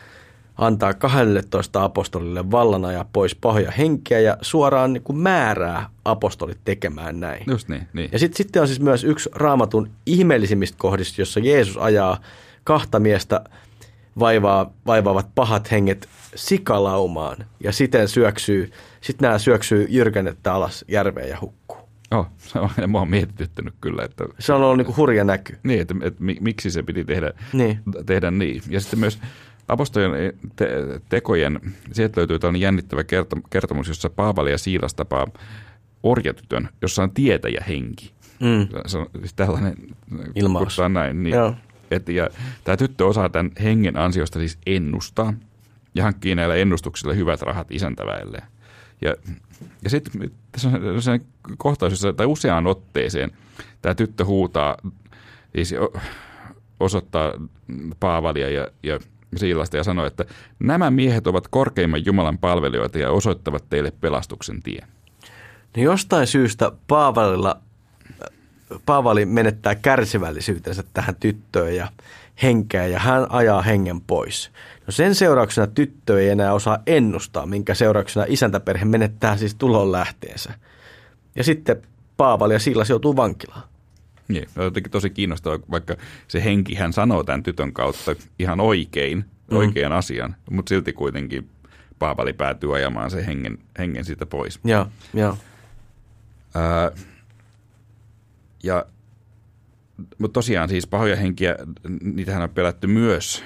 antaa 0.56 0.94
12 0.94 1.84
apostolille 1.84 2.50
vallan 2.50 2.84
ajaa 2.84 3.08
pois 3.12 3.34
pahoja 3.34 3.70
henkiä 3.70 4.20
ja 4.20 4.36
suoraan 4.40 4.92
niin 4.92 5.02
kuin 5.02 5.18
määrää 5.18 5.90
apostolit 6.04 6.58
tekemään 6.64 7.20
näin. 7.20 7.44
Just 7.46 7.68
niin. 7.68 7.88
niin. 7.92 8.08
Ja 8.12 8.18
sitten 8.18 8.36
sit 8.36 8.56
on 8.56 8.66
siis 8.66 8.80
myös 8.80 9.04
yksi 9.04 9.30
raamatun 9.34 9.90
ihmeellisimmistä 10.06 10.78
kohdista, 10.78 11.20
jossa 11.20 11.40
Jeesus 11.40 11.76
ajaa 11.76 12.20
kahta 12.64 13.00
miestä 13.00 13.40
vaivaa, 14.18 14.72
vaivaavat 14.86 15.26
pahat 15.34 15.70
henget 15.70 16.08
sikalaumaan 16.34 17.36
ja 17.60 17.72
siten 17.72 18.08
syöksyy, 18.08 18.72
sitten 19.00 19.26
nämä 19.26 19.38
syöksyy 19.38 19.86
jyrkennettä 19.88 20.54
alas 20.54 20.84
järveen 20.88 21.28
ja 21.28 21.38
hukkuu. 21.40 21.65
Oh, 22.10 22.26
se 22.38 22.58
on, 22.58 22.70
mua 22.88 23.00
on 23.00 23.10
mietityttänyt 23.10 23.74
kyllä. 23.80 24.04
Että, 24.04 24.24
se 24.38 24.52
on 24.52 24.62
ollut 24.62 24.76
niin 24.76 24.86
kuin 24.86 24.96
hurja 24.96 25.24
näky. 25.24 25.58
Niin, 25.62 25.80
että, 25.80 25.94
että, 25.94 26.06
että 26.06 26.22
miksi 26.40 26.70
se 26.70 26.82
piti 26.82 27.04
tehdä 27.04 27.32
niin. 27.52 27.80
tehdä 28.06 28.30
niin. 28.30 28.62
Ja 28.68 28.80
sitten 28.80 28.98
myös 28.98 29.18
apostojen 29.68 30.12
te- 30.56 31.00
tekojen, 31.08 31.60
sieltä 31.92 32.20
löytyy 32.20 32.38
tällainen 32.38 32.60
jännittävä 32.60 33.04
kertomus, 33.50 33.88
jossa 33.88 34.10
Paavali 34.10 34.50
ja 34.50 34.58
Siilas 34.58 34.94
tapaa 34.94 35.26
orjatytön, 36.02 36.68
jossa 36.82 37.02
on 37.02 37.10
tietäjä 37.10 37.64
henki. 37.68 38.12
Mm. 38.40 38.68
Se 38.86 38.98
on 38.98 39.06
siis 39.18 39.34
tällainen, 39.34 39.74
Ilmaus. 40.34 40.78
näin. 40.88 41.22
Niin, 41.22 41.34
Joo. 41.34 41.54
Et, 41.90 42.08
ja 42.08 42.28
tämä 42.64 42.76
tyttö 42.76 43.06
osaa 43.06 43.28
tämän 43.28 43.52
hengen 43.62 43.96
ansiosta 43.96 44.38
siis 44.38 44.58
ennustaa 44.66 45.32
ja 45.94 46.02
hankkii 46.02 46.34
näillä 46.34 46.54
ennustuksilla 46.54 47.14
hyvät 47.14 47.42
rahat 47.42 47.66
isäntäväille. 47.70 48.42
Ja 49.00 49.14
ja 49.84 49.90
sitten 49.90 50.30
tässä 50.52 50.68
on 50.68 51.02
se 51.02 51.20
kohtaus, 51.58 51.92
jossa, 51.92 52.12
tai 52.12 52.26
useaan 52.26 52.66
otteeseen 52.66 53.30
tämä 53.82 53.94
tyttö 53.94 54.24
huutaa, 54.24 54.76
siis 55.54 55.74
osoittaa 56.80 57.32
Paavalia 58.00 58.50
ja, 58.50 58.68
ja 58.82 59.00
Siilasta 59.36 59.76
ja 59.76 59.84
sanoo, 59.84 60.06
että 60.06 60.24
nämä 60.58 60.90
miehet 60.90 61.26
ovat 61.26 61.48
korkeimman 61.48 62.06
Jumalan 62.06 62.38
palvelijoita 62.38 62.98
ja 62.98 63.10
osoittavat 63.10 63.64
teille 63.70 63.92
pelastuksen 64.00 64.62
tien. 64.62 64.88
No 65.76 65.82
jostain 65.82 66.26
syystä 66.26 66.72
Paavalilla, 66.86 67.60
Paavali 68.86 69.26
menettää 69.26 69.74
kärsivällisyytensä 69.74 70.84
tähän 70.94 71.16
tyttöön 71.16 71.76
ja 71.76 71.88
henkeä 72.42 72.86
ja 72.86 72.98
hän 72.98 73.26
ajaa 73.30 73.62
hengen 73.62 74.00
pois. 74.00 74.50
No 74.86 74.92
sen 74.92 75.14
seurauksena 75.14 75.66
tyttö 75.66 76.22
ei 76.22 76.28
enää 76.28 76.52
osaa 76.52 76.78
ennustaa, 76.86 77.46
minkä 77.46 77.74
seurauksena 77.74 78.26
isäntäperhe 78.28 78.84
menettää 78.84 79.36
siis 79.36 79.54
tulon 79.54 79.92
lähteensä. 79.92 80.54
Ja 81.36 81.44
sitten 81.44 81.82
Paavali 82.16 82.54
ja 82.54 82.58
Silas 82.58 82.90
joutuu 82.90 83.16
vankilaan. 83.16 83.62
Niin, 84.28 84.48
on 84.56 84.64
jotenkin 84.64 84.92
tosi 84.92 85.10
kiinnostavaa, 85.10 85.58
vaikka 85.70 85.96
se 86.28 86.44
henki 86.44 86.74
hän 86.74 86.92
sanoo 86.92 87.24
tämän 87.24 87.42
tytön 87.42 87.72
kautta 87.72 88.14
ihan 88.38 88.60
oikein, 88.60 89.24
mm. 89.50 89.56
oikean 89.56 89.92
asian, 89.92 90.36
mutta 90.50 90.68
silti 90.68 90.92
kuitenkin 90.92 91.48
Paavali 91.98 92.32
päätyy 92.32 92.76
ajamaan 92.76 93.10
sen 93.10 93.24
hengen, 93.24 93.58
hengen 93.78 94.04
siitä 94.04 94.26
pois. 94.26 94.60
Joo, 94.64 94.86
joo. 95.14 95.38
Ää, 96.54 96.90
ja 98.62 98.86
mutta 100.18 100.34
tosiaan 100.34 100.68
siis 100.68 100.86
pahoja 100.86 101.16
henkiä, 101.16 101.56
niitähän 102.02 102.42
on 102.42 102.50
pelätty 102.50 102.86
myös 102.86 103.44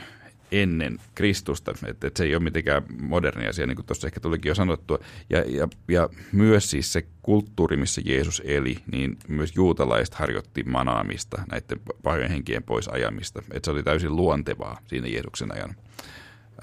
ennen 0.52 0.98
Kristusta, 1.14 1.72
että 1.86 2.06
et 2.06 2.16
se 2.16 2.24
ei 2.24 2.34
ole 2.34 2.42
mitenkään 2.42 2.82
moderni 3.00 3.46
asia, 3.46 3.66
niin 3.66 3.76
kuin 3.76 3.86
tuossa 3.86 4.06
ehkä 4.06 4.20
tulikin 4.20 4.48
jo 4.48 4.54
sanottua. 4.54 4.98
Ja, 5.30 5.44
ja, 5.46 5.68
ja 5.88 6.08
myös 6.32 6.70
siis 6.70 6.92
se 6.92 7.06
kulttuuri, 7.22 7.76
missä 7.76 8.00
Jeesus 8.04 8.42
eli, 8.44 8.76
niin 8.92 9.16
myös 9.28 9.52
juutalaiset 9.56 10.14
harjoitti 10.14 10.62
manaamista, 10.62 11.42
näiden 11.50 11.80
pahojen 12.02 12.30
henkien 12.30 12.62
pois 12.62 12.88
ajamista. 12.88 13.42
Että 13.52 13.64
se 13.66 13.70
oli 13.70 13.82
täysin 13.82 14.16
luontevaa 14.16 14.80
siinä 14.86 15.08
Jeesuksen 15.08 15.54
ajan 15.54 15.76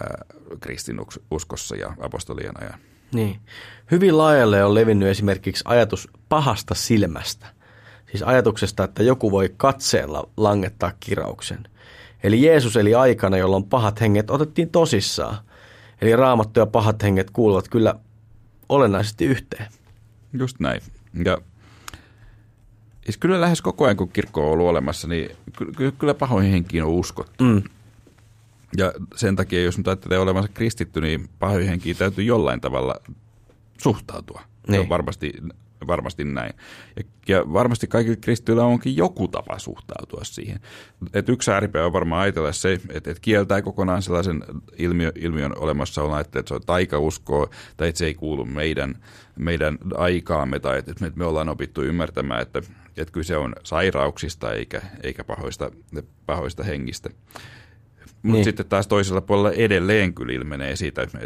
ää, 0.01 0.25
kristinuskossa 0.59 1.75
ja 1.75 1.93
apostolien 1.99 2.63
ajan. 2.63 2.79
Niin. 3.13 3.39
Hyvin 3.91 4.17
laajalle 4.17 4.63
on 4.63 4.73
levinnyt 4.73 5.09
esimerkiksi 5.09 5.63
ajatus 5.67 6.09
pahasta 6.29 6.75
silmästä. 6.75 7.47
Siis 8.11 8.23
ajatuksesta, 8.23 8.83
että 8.83 9.03
joku 9.03 9.31
voi 9.31 9.53
katseella 9.57 10.29
langettaa 10.37 10.91
kirauksen. 10.99 11.67
Eli 12.27 12.45
Jeesus 12.45 12.77
eli 12.77 12.95
aikana, 12.95 13.37
jolloin 13.37 13.63
pahat 13.63 14.01
henget 14.01 14.31
otettiin 14.31 14.69
tosissaan. 14.69 15.37
Eli 16.01 16.15
raamattu 16.15 16.59
ja 16.59 16.65
pahat 16.65 17.03
henget 17.03 17.29
kuuluvat 17.29 17.67
kyllä 17.67 17.95
olennaisesti 18.69 19.25
yhteen. 19.25 19.67
Just 20.33 20.59
näin. 20.59 20.81
Ja 21.25 21.37
siis 23.03 23.17
kyllä 23.17 23.41
lähes 23.41 23.61
koko 23.61 23.85
ajan, 23.85 23.97
kun 23.97 24.09
kirkko 24.09 24.45
on 24.45 24.51
ollut 24.51 24.67
olemassa, 24.67 25.07
niin 25.07 25.29
ky- 25.77 25.91
kyllä 25.91 26.13
pahoihin 26.13 26.51
henkiin 26.51 26.83
on 26.83 26.89
uskottu. 26.89 27.43
Mm. 27.43 27.63
Ja 28.77 28.93
sen 29.15 29.35
takia, 29.35 29.63
jos 29.63 29.77
nyt 29.77 29.87
ajattelee 29.87 30.19
olemassa 30.19 30.51
kristitty, 30.53 31.01
niin 31.01 31.29
pahoihin 31.39 31.69
henkiin 31.69 31.97
täytyy 31.97 32.23
jollain 32.23 32.61
tavalla 32.61 32.95
suhtautua. 33.81 34.39
Niin. 34.39 34.73
Se 34.73 34.79
on 34.79 34.83
niin. 34.83 34.89
varmasti 34.89 35.33
varmasti 35.87 36.23
näin. 36.23 36.53
Ja, 36.95 37.03
ja 37.27 37.53
varmasti 37.53 37.87
kaikilla 37.87 38.17
kristityillä 38.21 38.65
onkin 38.65 38.97
joku 38.97 39.27
tapa 39.27 39.59
suhtautua 39.59 40.21
siihen. 40.23 40.59
Et 41.13 41.29
yksi 41.29 41.51
ääripää 41.51 41.85
on 41.85 41.93
varmaan 41.93 42.21
ajatella 42.21 42.51
se, 42.51 42.73
että, 42.73 43.11
että 43.11 43.21
kieltää 43.21 43.61
kokonaan 43.61 44.01
sellaisen 44.01 44.43
ilmiö, 44.77 45.11
ilmiön 45.15 45.57
olemassaolon, 45.57 46.21
että, 46.21 46.39
että 46.39 46.47
se 46.47 46.55
on 46.55 46.61
taikauskoa 46.65 47.49
tai 47.77 47.87
että 47.87 47.99
se 47.99 48.05
ei 48.05 48.13
kuulu 48.13 48.45
meidän, 48.45 48.95
meidän 49.39 49.77
aikaamme 49.95 50.59
tai 50.59 50.77
että 50.77 50.93
me, 51.01 51.11
me 51.15 51.25
ollaan 51.25 51.49
opittu 51.49 51.83
ymmärtämään, 51.83 52.41
että, 52.41 52.61
että 52.97 53.11
kyse 53.11 53.37
on 53.37 53.55
sairauksista 53.63 54.53
eikä, 54.53 54.81
eikä 55.03 55.23
pahoista, 55.23 55.71
pahoista 56.25 56.63
hengistä. 56.63 57.09
Mutta 58.23 58.37
niin. 58.37 58.43
sitten 58.43 58.65
taas 58.65 58.87
toisella 58.87 59.21
puolella 59.21 59.51
edelleen 59.51 60.13
kyllä 60.13 60.33
ilmenee 60.33 60.75
siitä 60.75 61.01
että 61.01 61.19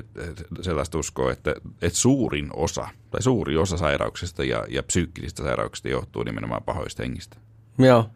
sellaista 0.61 0.97
uskoa, 0.97 1.31
että, 1.31 1.55
että 1.81 1.99
suurin 1.99 2.49
osa 2.53 2.87
tai 3.11 3.21
suuri 3.21 3.57
osa 3.57 3.77
sairauksista 3.77 4.43
ja, 4.43 4.65
ja 4.69 4.83
psyykkisistä 4.83 5.43
sairauksista 5.43 5.89
johtuu 5.89 6.23
nimenomaan 6.23 6.63
pahoista 6.63 7.03
hengistä. 7.03 7.37
Joo. 7.77 8.09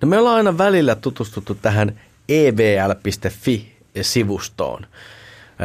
No 0.00 0.08
me 0.08 0.18
ollaan 0.18 0.36
aina 0.36 0.58
välillä 0.58 0.94
tutustuttu 0.94 1.54
tähän 1.54 2.00
evl.fi-sivustoon, 2.28 4.86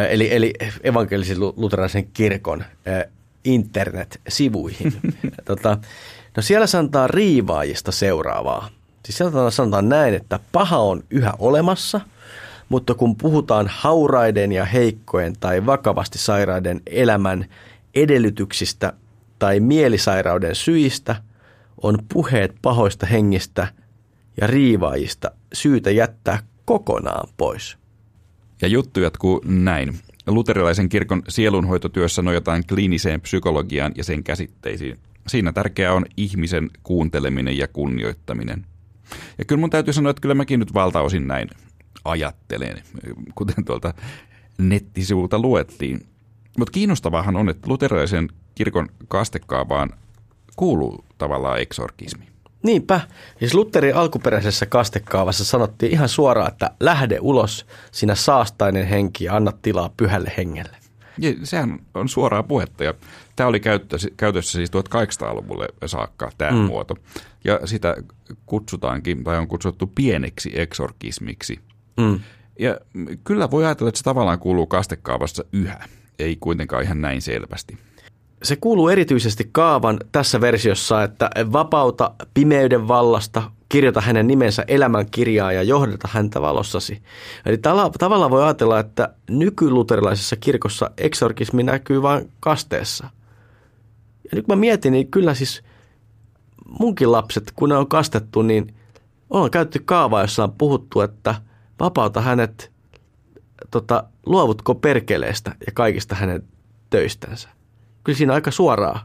eli, 0.10 0.36
eli 0.36 0.54
evankelisen 0.84 1.40
luterilaisen 1.40 2.08
kirkon 2.08 2.64
internet-sivuihin. 3.44 4.94
tota, 5.46 5.78
no 6.38 6.44
siellä 6.44 6.68
sanotaan 6.68 7.10
riivaajista 7.10 7.92
seuraavaa. 7.92 8.70
Siis 9.06 9.18
siellä 9.18 9.52
sanotaan 9.52 9.90
näin, 9.90 10.14
että 10.14 10.40
paha 10.52 10.78
on 10.78 11.04
yhä 11.10 11.34
olemassa– 11.40 12.02
mutta 12.70 12.94
kun 12.94 13.16
puhutaan 13.16 13.66
hauraiden 13.70 14.52
ja 14.52 14.66
heikkojen 14.66 15.34
tai 15.40 15.66
vakavasti 15.66 16.18
sairaiden 16.18 16.82
elämän 16.88 17.46
edellytyksistä 17.96 18.94
tai 19.40 19.60
mielisairauden 19.60 20.56
syistä, 20.56 21.16
on 21.84 21.98
puheet 22.14 22.56
pahoista 22.62 23.06
hengistä 23.06 23.68
ja 24.42 24.48
riivaajista 24.48 25.32
syytä 25.54 25.92
jättää 25.92 26.40
kokonaan 26.66 27.30
pois. 27.38 27.78
Ja 28.62 28.68
juttu 28.68 29.00
jatkuu 29.00 29.42
näin. 29.46 30.00
Luterilaisen 30.28 30.90
kirkon 30.90 31.22
sielunhoitotyössä 31.30 32.22
nojataan 32.22 32.64
kliiniseen 32.70 33.22
psykologiaan 33.22 33.92
ja 33.98 34.04
sen 34.04 34.24
käsitteisiin. 34.24 34.98
Siinä 35.28 35.54
tärkeää 35.54 35.94
on 35.94 36.06
ihmisen 36.18 36.70
kuunteleminen 36.84 37.58
ja 37.58 37.68
kunnioittaminen. 37.68 38.66
Ja 39.38 39.46
kyllä 39.46 39.60
mun 39.60 39.70
täytyy 39.70 39.94
sanoa, 39.94 40.10
että 40.10 40.22
kyllä 40.22 40.36
mäkin 40.36 40.60
nyt 40.60 40.74
valtaosin 40.74 41.28
näin 41.28 41.50
ajattelen, 42.06 42.84
kuten 43.36 43.66
tuolta 43.66 43.94
nettisivulta 44.58 45.40
luettiin. 45.40 46.06
Mutta 46.58 46.72
kiinnostavahan 46.72 47.36
on, 47.36 47.50
että 47.50 47.70
luterilaisen 47.70 48.30
kirkon 48.56 48.90
kastekaavaan 49.08 49.90
kuuluu 50.56 51.06
tavallaan 51.18 51.62
eksorkismi. 51.62 52.26
Niinpä. 52.64 53.02
Siis 53.40 53.54
Lutherin 53.54 53.96
alkuperäisessä 53.96 54.66
kastekaavassa 54.66 55.46
sanottiin 55.46 55.92
ihan 55.92 56.10
suoraan, 56.10 56.52
että 56.52 56.72
lähde 56.80 57.18
ulos, 57.22 57.66
sinä 57.92 58.16
saastainen 58.16 58.88
henki 58.88 59.24
ja 59.24 59.36
anna 59.36 59.52
tilaa 59.62 59.94
pyhälle 59.98 60.34
hengelle. 60.38 60.78
Ja 61.18 61.34
sehän 61.44 61.80
on 61.94 62.10
suoraa 62.10 62.44
puhetta 62.44 62.84
ja 62.84 62.94
tämä 63.36 63.48
oli 63.48 63.60
käytössä, 63.60 64.10
käytössä 64.18 64.52
siis 64.52 64.72
1800-luvulle 64.72 65.68
saakka 65.86 66.32
tämä 66.38 66.52
mm. 66.52 66.58
muoto. 66.58 66.96
Ja 67.44 67.68
sitä 67.68 67.96
kutsutaankin 68.46 69.24
tai 69.24 69.38
on 69.38 69.48
kutsuttu 69.48 69.92
pieneksi 69.96 70.52
eksorkismiksi– 70.54 71.60
Mm. 71.98 72.20
Ja 72.60 72.78
kyllä 73.24 73.52
voi 73.52 73.66
ajatella, 73.66 73.90
että 73.90 73.98
se 73.98 74.04
tavallaan 74.04 74.40
kuuluu 74.40 74.68
kastekaavassa 74.68 75.44
yhä, 75.54 75.86
ei 76.20 76.38
kuitenkaan 76.40 76.84
ihan 76.84 77.02
näin 77.02 77.22
selvästi. 77.22 77.78
Se 78.44 78.56
kuuluu 78.56 78.90
erityisesti 78.90 79.50
kaavan 79.52 80.00
tässä 80.12 80.42
versiossa, 80.42 81.04
että 81.04 81.30
vapauta 81.52 82.12
pimeyden 82.34 82.88
vallasta, 82.88 83.52
kirjoita 83.70 84.02
hänen 84.02 84.28
nimensä 84.28 84.64
elämän 84.68 85.06
kirjaa 85.12 85.52
ja 85.52 85.64
johdata 85.64 86.08
häntä 86.12 86.42
valossasi. 86.42 87.02
Eli 87.46 87.58
tavallaan 88.00 88.32
voi 88.32 88.44
ajatella, 88.44 88.80
että 88.80 89.14
nykyluterilaisessa 89.30 90.36
kirkossa 90.36 90.92
eksorkismi 90.98 91.64
näkyy 91.64 92.02
vain 92.02 92.32
kasteessa. 92.40 93.10
Ja 94.24 94.30
nyt 94.34 94.48
mä 94.48 94.56
mietin, 94.56 94.94
niin 94.94 95.08
kyllä 95.08 95.34
siis 95.34 95.64
munkin 96.80 97.12
lapset, 97.12 97.52
kun 97.56 97.70
ne 97.70 97.76
on 97.76 97.88
kastettu, 97.88 98.42
niin 98.42 98.74
on 99.30 99.52
käytetty 99.52 99.82
kaavaa, 99.86 100.22
jossa 100.22 100.44
on 100.44 100.52
puhuttu, 100.52 101.02
että– 101.02 101.36
vapauta 101.84 102.22
hänet, 102.22 102.72
tota, 103.72 104.04
luovutko 104.26 104.76
perkeleestä 104.76 105.56
ja 105.66 105.72
kaikista 105.74 106.16
hänen 106.16 106.44
töistänsä. 106.90 107.50
Kyllä 108.04 108.18
siinä 108.18 108.34
aika 108.34 108.52
suoraan 108.52 109.00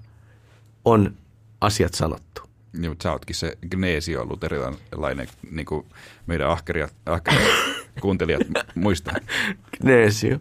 on 0.85 1.15
asiat 1.61 1.95
sanottu. 1.95 2.43
Niin, 2.73 2.91
mutta 2.91 3.03
sä 3.03 3.13
ootkin 3.13 3.37
se 3.37 3.59
Gneesio 3.71 4.25
luterilainen, 4.25 5.29
niin 5.51 5.67
kuin 5.67 5.87
meidän 6.27 6.51
ahkeria, 6.51 6.89
ahkeria 7.07 7.49
kuuntelijat 8.01 8.43
muistaa. 8.75 9.15
Gneesio. 9.81 10.39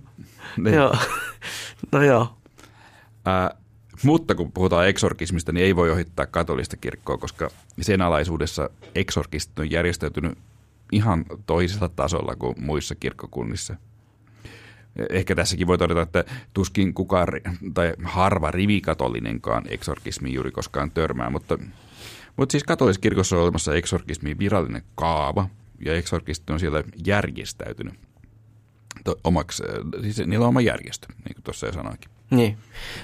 Niin. 0.58 0.76
Joo. 0.76 0.95
No 1.91 2.04
joo. 2.04 2.38
Äh, 3.28 3.58
mutta 4.04 4.36
kun 4.36 4.52
puhutaan 4.52 4.88
eksorkismista, 4.88 5.52
niin 5.52 5.65
ei 5.65 5.76
voi 5.76 5.91
ohittaa 5.91 6.26
katolista 6.26 6.78
kirkkoa, 6.78 7.17
koska 7.17 7.50
sen 7.82 8.02
alaisuudessa 8.02 8.69
eksorkistit 8.95 9.60
on 9.60 9.71
järjestäytynyt 9.71 10.38
ihan 10.91 11.26
toisella 11.45 11.89
tasolla 11.89 12.36
kuin 12.36 12.56
muissa 12.58 12.95
kirkkokunnissa. 12.95 13.76
Ehkä 15.10 15.36
tässäkin 15.36 15.67
voi 15.67 15.78
todeta, 15.78 16.02
että 16.02 16.26
tuskin 16.54 16.93
kukaan 16.93 17.28
tai 17.73 17.93
harva 18.04 18.52
rivikatolinenkaan 18.52 19.63
eksorkismi 19.69 20.34
juuri 20.34 20.52
koskaan 20.52 20.91
törmää, 20.91 21.30
mutta, 21.30 21.58
mutta 22.38 22.52
siis 22.52 22.63
katoliskirkossa 22.63 23.36
on 23.36 23.41
olemassa 23.41 23.76
eksorkismin 23.76 24.39
virallinen 24.39 24.84
kaava, 24.95 25.50
ja 25.86 25.95
eksorkistit 25.95 26.50
on 26.50 26.60
siellä 26.60 26.84
järjestäytynyt 27.06 27.93
omaksi, 29.23 29.63
siis 30.02 30.17
niillä 30.17 30.43
on 30.43 30.50
oma 30.50 30.62
järjestö, 30.62 31.08
niin 31.08 31.36
kuin 31.36 31.43
tuossa 31.43 31.65
jo 31.65 31.73
sanoinkin. 31.73 32.12
Niin. 32.30 32.58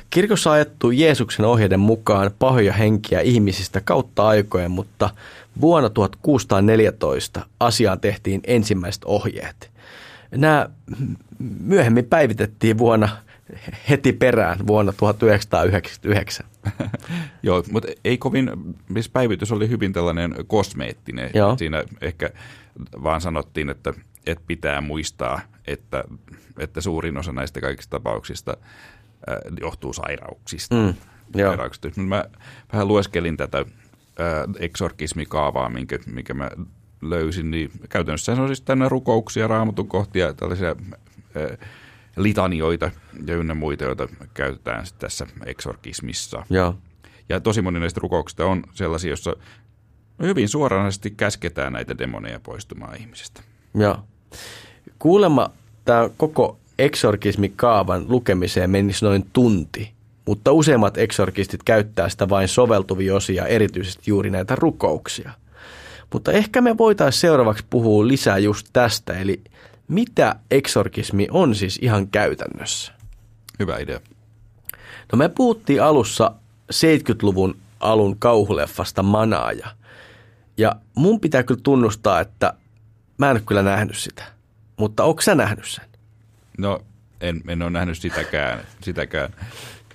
Kirkossa 0.10 0.52
ajettu 0.52 0.92
Jeesuksen 0.92 1.46
ohjeiden 1.46 1.80
mukaan 1.80 2.32
pahoja 2.40 2.74
henkiä 2.74 3.22
ihmisistä 3.22 3.82
kautta 3.82 4.28
aikojen, 4.28 4.72
mutta 4.72 5.10
vuonna 5.62 5.90
1614 5.90 7.46
asiaan 7.60 8.00
tehtiin 8.00 8.42
ensimmäiset 8.48 9.04
ohjeet. 9.06 9.72
Nämä 10.32 10.70
myöhemmin 11.60 12.06
päivitettiin 12.06 12.78
vuonna 12.78 13.10
heti 13.90 14.14
perään 14.14 14.68
vuonna 14.68 14.94
1999. 14.98 16.46
Joo, 17.44 17.64
mutta 17.72 17.88
ei 18.06 18.18
kovin, 18.18 18.52
missä 18.90 19.12
päivitys 19.14 19.52
oli 19.52 19.70
hyvin 19.70 19.94
tällainen 19.94 20.36
kosmeettinen. 20.48 21.30
Joo. 21.34 21.58
Siinä 21.58 21.84
ehkä 22.02 22.30
vaan 23.04 23.22
sanottiin, 23.22 23.70
että, 23.70 23.94
että 24.26 24.44
pitää 24.48 24.82
muistaa, 24.82 25.42
että, 25.68 26.04
että 26.60 26.82
suurin 26.82 27.18
osa 27.18 27.32
näistä 27.32 27.62
kaikista 27.62 27.90
tapauksista– 27.90 28.58
äh, 29.30 29.38
johtuu 29.62 29.94
sairauksista. 29.94 30.76
Mm, 30.76 30.94
sairauksista. 31.38 32.02
Mä 32.02 32.26
vähän 32.74 32.88
lueskelin 32.88 33.38
tätä 33.38 33.66
eksorkismikaavaa, 34.60 35.70
minkä, 35.70 36.00
minkä 36.06 36.34
mä 36.34 36.50
löysin, 37.02 37.52
niin 37.52 37.72
käytännössä 37.90 38.36
se 38.36 38.42
on 38.42 38.48
siis 38.48 38.62
tänne 38.62 38.90
rukouksia, 38.90 39.48
raamatun 39.48 39.88
kohtia, 39.88 40.34
tällaisia 40.34 40.70
äh, 40.70 41.58
litanioita 42.16 42.92
ja 43.28 43.36
ynnä 43.36 43.54
muita, 43.54 43.84
joita 43.84 44.08
käytetään 44.34 44.86
tässä 45.00 45.28
eksorkismissa. 45.46 46.46
Ja. 46.50 46.74
ja 47.30 47.40
tosi 47.40 47.62
moni 47.62 47.80
näistä 47.80 48.00
rukouksista 48.04 48.46
on 48.46 48.64
sellaisia, 48.74 49.10
joissa 49.10 49.36
hyvin 50.22 50.50
suoranaisesti 50.50 51.12
käsketään 51.12 51.74
näitä 51.74 51.98
demoneja 51.98 52.40
poistumaan 52.40 52.98
ihmisestä. 52.98 53.42
Joo. 53.76 54.00
Kuulemma 55.00 55.50
tämä 55.86 56.10
koko 56.18 56.58
eksorkismikaavan 56.80 58.06
lukemiseen 58.08 58.70
menisi 58.70 59.06
noin 59.06 59.26
tunti, 59.34 59.93
mutta 60.26 60.52
useimmat 60.52 60.98
eksorkistit 60.98 61.64
käyttää 61.64 62.10
sitä 62.10 62.30
vain 62.30 62.48
soveltuvia 62.48 63.16
osia, 63.16 63.46
erityisesti 63.48 64.04
juuri 64.06 64.30
näitä 64.30 64.56
rukouksia. 64.56 65.32
Mutta 66.14 66.32
ehkä 66.32 66.62
me 66.62 66.78
voitaisiin 66.78 67.22
seuraavaksi 67.22 67.66
puhua 67.70 68.08
lisää 68.08 68.38
just 68.38 68.68
tästä, 68.74 69.14
eli 69.14 69.42
mitä 69.88 70.36
eksorkismi 70.52 71.28
on 71.32 71.56
siis 71.56 71.80
ihan 71.82 72.08
käytännössä? 72.08 72.94
Hyvä 73.60 73.78
idea. 73.78 74.00
No 75.12 75.18
me 75.18 75.30
puhuttiin 75.30 75.84
alussa 75.84 76.32
70-luvun 76.74 77.56
alun 77.80 78.20
kauhuleffasta 78.20 79.04
Manaaja. 79.04 79.68
Ja 80.58 80.76
mun 80.96 81.20
pitää 81.20 81.44
kyllä 81.44 81.60
tunnustaa, 81.64 82.20
että 82.20 82.54
mä 83.18 83.30
en 83.30 83.36
ole 83.36 83.44
kyllä 83.46 83.64
nähnyt 83.64 83.98
sitä. 83.98 84.24
Mutta 84.78 85.04
onko 85.04 85.22
sä 85.22 85.36
nähnyt 85.36 85.66
sen? 85.66 85.86
No, 86.58 86.82
en, 87.22 87.42
en 87.48 87.62
ole 87.62 87.70
nähnyt 87.70 87.98
sitäkään. 87.98 88.60
sitäkään. 88.82 89.34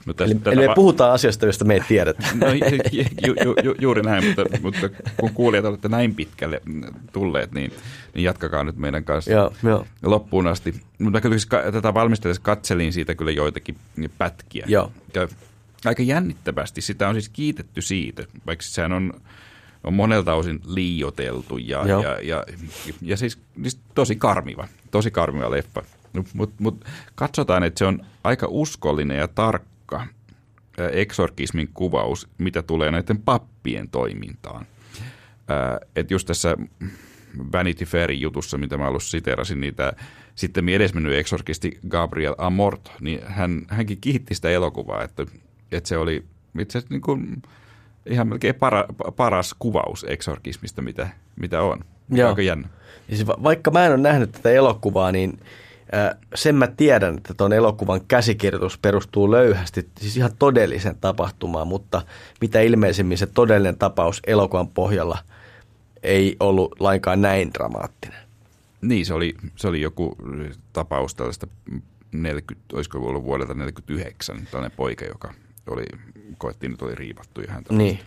Mutta 0.08 0.24
eli, 0.24 0.36
eli 0.46 0.68
me 0.68 0.74
puhutaan 0.74 1.12
asiasta, 1.12 1.46
josta 1.46 1.64
me 1.64 1.74
ei 1.74 1.80
tiedetä. 1.88 2.22
No, 2.34 2.46
ju, 2.52 3.04
ju, 3.26 3.54
ju, 3.64 3.74
juuri 3.80 4.02
näin, 4.02 4.24
mutta, 4.24 4.44
mutta 4.62 4.88
kun 5.16 5.30
kuulijat 5.34 5.64
olette 5.64 5.88
näin 5.88 6.14
pitkälle 6.14 6.62
tulleet, 7.12 7.52
niin, 7.52 7.72
niin 8.14 8.24
jatkakaa 8.24 8.64
nyt 8.64 8.76
meidän 8.76 9.04
kanssa 9.04 9.32
joo, 9.32 9.52
joo. 9.62 9.86
loppuun 10.02 10.46
asti. 10.46 10.74
Mutta 10.98 11.20
kyllä 11.20 11.38
siis 11.38 11.48
tätä 11.72 11.94
valmistellessa 11.94 12.42
katselin 12.42 12.92
siitä 12.92 13.14
kyllä 13.14 13.30
joitakin 13.30 13.76
pätkiä. 14.18 14.64
Joo. 14.68 14.92
Ja 15.14 15.28
aika 15.84 16.02
jännittävästi. 16.02 16.80
Sitä 16.80 17.08
on 17.08 17.14
siis 17.14 17.28
kiitetty 17.28 17.82
siitä, 17.82 18.24
vaikka 18.46 18.62
sehän 18.62 18.92
on, 18.92 19.12
on 19.84 19.94
monelta 19.94 20.34
osin 20.34 20.60
liioteltu 20.66 21.58
ja, 21.58 21.86
ja, 21.86 22.00
ja, 22.00 22.18
ja, 22.22 22.44
ja 23.02 23.16
siis, 23.16 23.38
siis 23.62 23.80
tosi 23.94 24.16
karmiva, 24.16 24.68
tosi 24.90 25.10
karmiva 25.10 25.50
leffa. 25.50 25.82
Mutta 26.12 26.30
mut, 26.34 26.52
mut 26.60 26.84
katsotaan, 27.14 27.62
että 27.62 27.78
se 27.78 27.84
on 27.84 28.00
aika 28.24 28.46
uskollinen 28.50 29.18
ja 29.18 29.28
tarkka 29.28 29.77
eksorkismin 30.92 31.68
kuvaus, 31.74 32.28
mitä 32.38 32.62
tulee 32.62 32.90
näiden 32.90 33.18
pappien 33.18 33.88
toimintaan. 33.88 34.66
Että 35.96 36.14
just 36.14 36.26
tässä 36.26 36.56
Vanity 37.52 37.84
Fairin 37.84 38.20
jutussa, 38.20 38.58
mitä 38.58 38.76
mä 38.76 38.86
alussa 38.86 39.10
siterasin, 39.10 39.60
niin 39.60 39.74
tämä 39.74 39.92
sitten 40.34 40.68
edesmennyt 40.68 41.12
eksorkisti 41.12 41.78
Gabriel 41.88 42.34
Amort, 42.38 42.92
niin 43.00 43.20
hän, 43.26 43.62
hänkin 43.68 43.98
kiitti 44.00 44.34
sitä 44.34 44.50
elokuvaa, 44.50 45.04
että, 45.04 45.26
että 45.72 45.88
se 45.88 45.98
oli 45.98 46.24
itse 46.58 46.78
asiassa 46.78 46.94
niin 46.94 47.00
kuin 47.00 47.42
ihan 48.06 48.28
melkein 48.28 48.54
para, 48.54 48.84
paras 49.16 49.54
kuvaus 49.58 50.06
eksorkismista, 50.08 50.82
mitä, 50.82 51.08
mitä 51.36 51.62
on. 51.62 51.84
Joo. 52.10 52.28
Aika 52.28 52.42
jännä. 52.42 52.68
Siis 53.08 53.26
va- 53.26 53.38
vaikka 53.42 53.70
mä 53.70 53.86
en 53.86 53.92
ole 53.92 54.00
nähnyt 54.00 54.32
tätä 54.32 54.50
elokuvaa, 54.50 55.12
niin 55.12 55.38
sen 56.34 56.54
mä 56.54 56.66
tiedän, 56.66 57.16
että 57.16 57.34
tuon 57.34 57.52
elokuvan 57.52 58.00
käsikirjoitus 58.08 58.78
perustuu 58.78 59.30
löyhästi, 59.30 59.88
siis 60.00 60.16
ihan 60.16 60.30
todelliseen 60.38 60.96
tapahtumaan, 61.00 61.66
mutta 61.66 62.02
mitä 62.40 62.60
ilmeisemmin 62.60 63.18
se 63.18 63.26
todellinen 63.26 63.78
tapaus 63.78 64.22
elokuvan 64.26 64.68
pohjalla 64.68 65.18
ei 66.02 66.36
ollut 66.40 66.80
lainkaan 66.80 67.22
näin 67.22 67.54
dramaattinen. 67.54 68.18
Niin, 68.80 69.06
se 69.06 69.14
oli, 69.14 69.34
se 69.56 69.68
oli 69.68 69.80
joku 69.80 70.16
tapaus 70.72 71.14
tällaista 71.14 71.46
40, 72.12 72.76
olisiko 72.76 72.98
ollut 72.98 73.24
vuodelta 73.24 73.54
49, 73.54 74.48
tällainen 74.50 74.76
poika, 74.76 75.04
joka 75.04 75.34
oli, 75.66 75.84
koettiin, 76.38 76.72
että 76.72 76.84
oli 76.84 76.94
riivattu. 76.94 77.40
Ja 77.40 77.52
häntä 77.52 77.74
niin. 77.74 77.98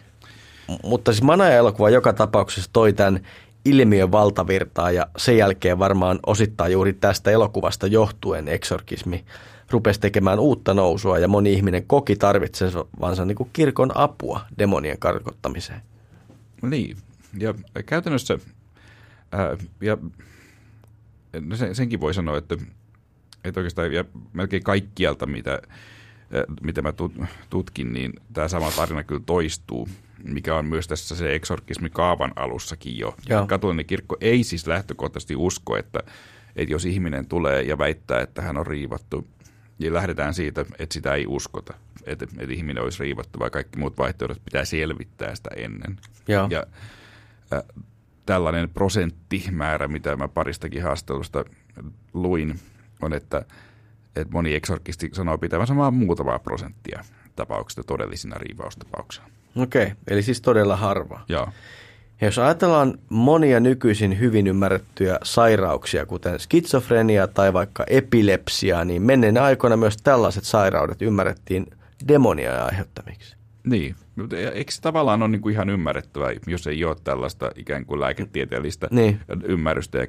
Mutta 0.84 1.14
siis 1.14 1.24
Manaja-elokuva 1.24 1.90
joka 1.90 2.14
tapauksessa 2.14 2.70
toi 2.74 2.94
tämän 2.94 3.20
ilmiön 3.66 4.12
valtavirtaa 4.12 4.92
ja 4.92 5.08
sen 5.18 5.38
jälkeen 5.38 5.80
varmaan 5.80 6.20
osittain 6.26 6.72
juuri 6.72 6.94
tästä 6.94 7.32
elokuvasta 7.32 7.88
johtuen 7.88 8.48
eksorkismi 8.48 9.26
rupesi 9.70 10.00
tekemään 10.00 10.40
uutta 10.40 10.74
nousua 10.74 11.20
ja 11.20 11.28
moni 11.28 11.54
ihminen 11.54 11.88
koki 11.88 12.16
tarvitsevansa 12.16 13.26
niin 13.26 13.36
kuin 13.36 13.50
kirkon 13.54 13.92
apua 13.96 14.42
demonien 14.58 15.00
karkottamiseen. 15.00 15.82
Niin, 16.62 16.98
ja 17.40 17.54
käytännössä, 17.86 18.40
ää, 19.32 19.58
ja 19.82 19.98
no 21.42 21.56
sen, 21.56 21.76
senkin 21.76 22.02
voi 22.02 22.14
sanoa, 22.14 22.38
että, 22.38 22.56
että 23.44 23.60
oikeastaan 23.60 23.94
ja 23.94 24.06
melkein 24.34 24.64
kaikkialta, 24.64 25.26
mitä, 25.26 25.62
mitä 26.62 26.82
mä 26.82 26.94
tutkin, 27.50 27.94
niin 27.94 28.14
tämä 28.34 28.48
sama 28.48 28.72
tarina 28.72 29.04
kyllä 29.04 29.22
toistuu 29.26 29.90
mikä 30.24 30.56
on 30.56 30.66
myös 30.66 30.88
tässä 30.88 31.16
se 31.16 31.36
eksorkismi 31.36 31.90
kaavan 31.90 32.32
alussakin 32.36 32.98
jo. 32.98 33.16
Joo. 33.30 33.48
Katolinen 33.48 33.86
kirkko 33.86 34.18
ei 34.22 34.44
siis 34.44 34.68
lähtökohtaisesti 34.68 35.36
usko, 35.36 35.78
että, 35.78 36.00
että 36.56 36.74
jos 36.74 36.86
ihminen 36.86 37.26
tulee 37.26 37.62
ja 37.62 37.78
väittää, 37.78 38.22
että 38.22 38.42
hän 38.42 38.58
on 38.58 38.68
riivattu, 38.68 39.28
niin 39.80 39.94
lähdetään 39.94 40.34
siitä, 40.34 40.66
että 40.80 40.94
sitä 40.94 41.14
ei 41.14 41.26
uskota, 41.28 41.74
että, 42.06 42.26
että 42.40 42.54
ihminen 42.54 42.84
olisi 42.84 43.04
riivattu, 43.04 43.40
vai 43.40 43.50
kaikki 43.50 43.80
muut 43.80 43.98
vaihtoehdot 43.98 44.46
pitää 44.46 44.66
selvittää 44.66 45.36
sitä 45.36 45.50
ennen. 45.56 45.98
Joo. 46.28 46.48
Ja 46.52 46.66
äh, 47.54 47.64
tällainen 48.26 48.70
prosenttimäärä, 48.70 49.88
mitä 49.88 50.16
mä 50.16 50.28
paristakin 50.28 50.84
haastelusta 50.84 51.46
luin, 52.14 52.60
on, 53.02 53.14
että, 53.14 53.46
että 54.16 54.34
moni 54.34 54.56
eksorkisti 54.56 55.10
sanoo 55.14 55.38
pitävänsä 55.38 55.76
vain 55.76 55.94
muutamaa 55.94 56.40
prosenttia 56.40 57.04
tapauksista 57.36 57.84
todellisina 57.84 58.36
riivaustapauksina. 58.38 59.28
Okei, 59.56 59.84
okay, 59.84 59.96
eli 60.08 60.22
siis 60.22 60.42
todella 60.42 60.76
harva. 60.76 61.22
Joo. 61.30 61.48
Ja 62.22 62.28
jos 62.28 62.40
ajatellaan 62.40 62.94
monia 63.10 63.60
nykyisin 63.60 64.20
hyvin 64.20 64.48
ymmärrettyjä 64.48 65.20
sairauksia, 65.24 66.06
kuten 66.06 66.40
skitsofrenia 66.40 67.28
tai 67.28 67.54
vaikka 67.54 67.84
epilepsia, 67.88 68.86
niin 68.86 69.02
menneen 69.02 69.38
aikoina 69.38 69.78
myös 69.78 69.98
tällaiset 69.98 70.44
sairaudet 70.44 71.02
ymmärrettiin 71.02 71.68
demonia 72.08 72.66
aiheuttamiksi. 72.66 73.36
Niin, 73.64 73.96
mutta 74.16 74.38
eikö 74.38 74.72
se 74.72 74.82
tavallaan 74.82 75.22
ole 75.22 75.30
niin 75.30 75.42
kuin 75.42 75.54
ihan 75.54 75.70
ymmärrettävää, 75.70 76.32
jos 76.48 76.68
ei 76.68 76.86
ole 76.86 76.96
tällaista 77.04 77.52
ikään 77.56 77.86
kuin 77.86 78.00
lääketieteellistä 78.00 78.88
niin. 78.92 79.20
ymmärrystä 79.44 79.98
ja 79.98 80.08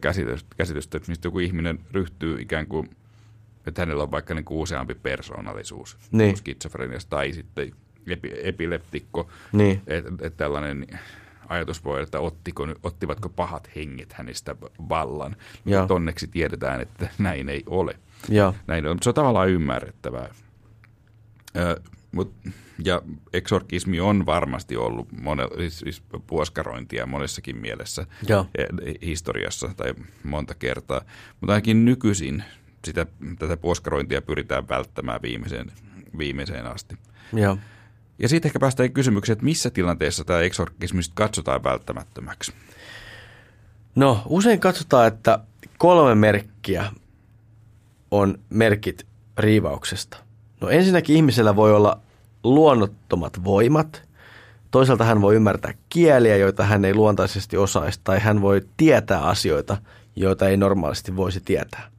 käsitystä, 0.57 0.97
että 0.97 1.11
mistä 1.11 1.27
joku 1.27 1.39
ihminen 1.39 1.79
ryhtyy 1.91 2.41
ikään 2.41 2.67
kuin, 2.67 2.91
että 3.67 3.83
hänellä 3.83 4.03
on 4.03 4.11
vaikka 4.11 4.35
niin 4.35 4.45
kuin 4.45 4.59
useampi 4.59 4.95
persoonallisuus 4.95 5.97
niin. 6.13 6.37
skitsofreniasta 6.37 7.11
tai 7.11 7.33
sitten 7.33 7.73
epi, 8.07 8.33
epileptikko, 8.43 9.31
niin. 9.53 9.83
että 9.87 10.11
et 10.21 10.37
tällainen 10.37 10.87
ajatus 11.49 11.85
voi, 11.85 12.03
että 12.03 12.21
ottiko, 12.21 12.67
ottivatko 12.83 13.29
pahat 13.29 13.71
henget 13.77 14.13
hänestä 14.13 14.57
vallan. 14.89 15.37
Mutta 15.65 15.95
onneksi 15.95 16.27
tiedetään, 16.27 16.81
että 16.81 17.09
näin 17.19 17.49
ei 17.49 17.63
ole. 17.67 17.99
Ja. 18.29 18.55
Näin 18.67 18.87
on, 18.87 18.99
se 19.03 19.11
on 19.11 19.15
tavallaan 19.15 19.49
ymmärrettävää. 19.49 20.29
Ö, 21.57 21.81
mut, 22.13 22.35
ja 22.85 23.03
eksorkismi 23.33 24.01
on 24.01 24.27
varmasti 24.27 24.77
ollut 24.77 25.13
monel, 25.23 25.49
siis, 25.57 25.79
siis 25.79 26.03
puoskarointia 26.27 27.07
monessakin 27.07 27.57
mielessä 27.57 28.07
ja. 28.29 28.45
E, 28.55 28.65
historiassa 29.07 29.71
tai 29.77 29.95
monta 30.25 30.55
kertaa. 30.55 31.01
Mutta 31.41 31.53
ainakin 31.53 31.85
nykyisin 31.85 32.45
sitä, 32.85 33.07
tätä 33.39 33.57
puoskarointia 33.57 34.23
pyritään 34.23 34.69
välttämään 34.69 35.23
viimeiseen, 35.23 35.73
viimeiseen 36.19 36.67
asti. 36.67 36.97
Ja. 37.33 37.57
Ja 38.19 38.29
sitten 38.29 38.49
ehkä 38.49 38.59
päästään 38.59 38.93
kysymykseen, 38.93 39.35
että 39.35 39.45
missä 39.45 39.71
tilanteessa 39.71 40.25
tämä 40.25 40.41
eksorkismi 40.41 41.01
katsotaan 41.15 41.65
välttämättömäksi? 41.65 42.53
No, 43.95 44.23
usein 44.27 44.61
katsotaan, 44.61 45.09
että 45.09 45.39
kolme 45.79 46.15
merkkiä 46.15 46.93
on 48.11 48.39
merkit 48.51 49.07
riivauksesta. 49.39 50.17
No 50.61 50.69
ensinnäkin 50.69 51.17
ihmisellä 51.17 51.57
voi 51.57 51.73
olla 51.73 52.01
luonnottomat 52.45 53.45
voimat. 53.45 54.09
Toisaalta 54.71 55.05
hän 55.05 55.21
voi 55.21 55.35
ymmärtää 55.35 55.75
kieliä, 55.89 56.37
joita 56.37 56.65
hän 56.65 56.85
ei 56.85 56.95
luontaisesti 56.95 57.57
osaisi, 57.57 58.01
tai 58.05 58.21
hän 58.21 58.41
voi 58.41 58.63
tietää 58.77 59.21
asioita, 59.21 59.77
joita 60.17 60.49
ei 60.49 60.57
normaalisti 60.57 61.17
voisi 61.17 61.41
tietää. 61.41 61.91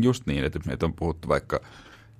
Just 0.00 0.26
niin, 0.26 0.44
että, 0.44 0.60
että 0.68 0.86
on 0.86 0.92
puhuttu 0.92 1.28
vaikka 1.28 1.60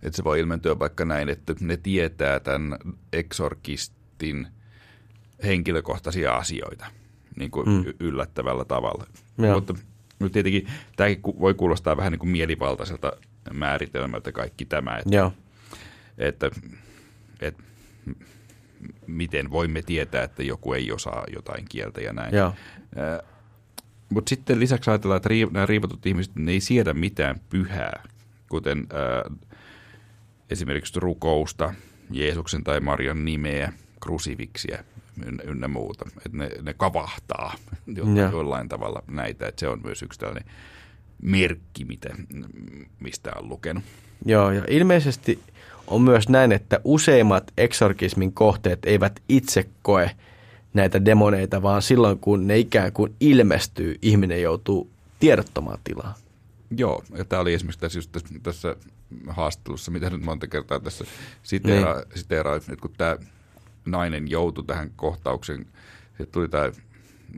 että 0.04 0.16
se 0.16 0.24
voi 0.24 0.40
ilmentyä 0.40 0.78
vaikka 0.78 1.04
näin, 1.04 1.28
että 1.28 1.54
ne 1.60 1.76
tietää 1.76 2.40
tämän 2.40 2.78
eksorkistin 3.12 4.46
henkilökohtaisia 5.44 6.34
asioita 6.34 6.86
niin 7.36 7.50
kuin 7.50 7.68
mm. 7.68 7.84
yllättävällä 8.00 8.64
tavalla. 8.64 9.06
Joo. 9.38 9.54
Mutta, 9.54 9.74
mutta 10.18 10.32
tietenkin 10.32 10.68
tämäkin 10.96 11.22
voi 11.22 11.54
kuulostaa 11.54 11.96
vähän 11.96 12.12
niin 12.12 12.18
kuin 12.20 12.30
mielivaltaiselta 12.30 13.12
määritelmältä 13.52 14.32
kaikki 14.32 14.64
tämä, 14.64 14.96
että, 14.96 15.16
Joo. 15.16 15.32
että, 16.18 16.50
että 17.40 17.62
miten 19.06 19.50
voimme 19.50 19.82
tietää, 19.82 20.22
että 20.22 20.42
joku 20.42 20.72
ei 20.72 20.92
osaa 20.92 21.24
jotain 21.34 21.64
kieltä 21.68 22.00
ja 22.00 22.12
näin. 22.12 22.34
Joo. 22.34 22.54
Mutta 24.08 24.28
sitten 24.28 24.60
lisäksi 24.60 24.90
ajatellaan, 24.90 25.16
että 25.16 25.28
nämä 25.52 25.66
riivatut 25.66 26.06
ihmiset 26.06 26.36
ne 26.36 26.52
ei 26.52 26.60
siedä 26.60 26.94
mitään 26.94 27.40
pyhää, 27.50 28.02
kuten 28.48 28.86
ää, 28.92 29.30
esimerkiksi 30.50 31.00
rukousta, 31.00 31.74
Jeesuksen 32.10 32.64
tai 32.64 32.80
Marian 32.80 33.24
nimeä, 33.24 33.72
krusiviksiä, 34.00 34.84
ynnä, 35.44 35.68
muuta. 35.68 36.04
Että 36.16 36.38
ne, 36.38 36.50
ne 36.62 36.74
kavahtaa 36.74 37.54
jo, 37.86 38.04
jollain 38.32 38.68
tavalla 38.68 39.02
näitä. 39.06 39.48
Että 39.48 39.60
se 39.60 39.68
on 39.68 39.80
myös 39.84 40.02
yksi 40.02 40.18
tällainen 40.18 40.50
merkki, 41.22 41.84
mitä, 41.84 42.08
mistä 43.00 43.32
on 43.36 43.48
lukenut. 43.48 43.84
Joo, 44.24 44.50
ja 44.50 44.64
ilmeisesti 44.68 45.38
on 45.86 46.02
myös 46.02 46.28
näin, 46.28 46.52
että 46.52 46.80
useimmat 46.84 47.52
eksorkismin 47.58 48.32
kohteet 48.32 48.78
eivät 48.84 49.22
itse 49.28 49.68
koe 49.82 50.10
näitä 50.74 51.04
demoneita, 51.04 51.62
vaan 51.62 51.82
silloin 51.82 52.18
kun 52.18 52.46
ne 52.46 52.58
ikään 52.58 52.92
kuin 52.92 53.14
ilmestyy, 53.20 53.98
ihminen 54.02 54.42
joutuu 54.42 54.90
tiedottomaan 55.20 55.78
tilaan. 55.84 56.14
Joo, 56.76 57.04
ja 57.16 57.24
tämä 57.24 57.42
oli 57.42 57.54
esimerkiksi 57.54 57.80
tässä, 57.80 57.98
just 57.98 58.12
tässä, 58.12 58.34
tässä 58.42 58.76
haastattelussa, 59.28 59.90
mitä 59.90 60.10
nyt 60.10 60.22
monta 60.22 60.46
kertaa 60.46 60.80
tässä 60.80 61.04
siteeraa, 61.42 61.94
niin. 61.94 62.18
siteeraa 62.18 62.56
että 62.56 62.76
kun 62.80 62.94
tämä 62.96 63.16
nainen 63.84 64.30
joutui 64.30 64.64
tähän 64.64 64.90
kohtaukseen, 64.96 65.66
se 66.18 66.26
tuli 66.26 66.48
tämä 66.48 66.72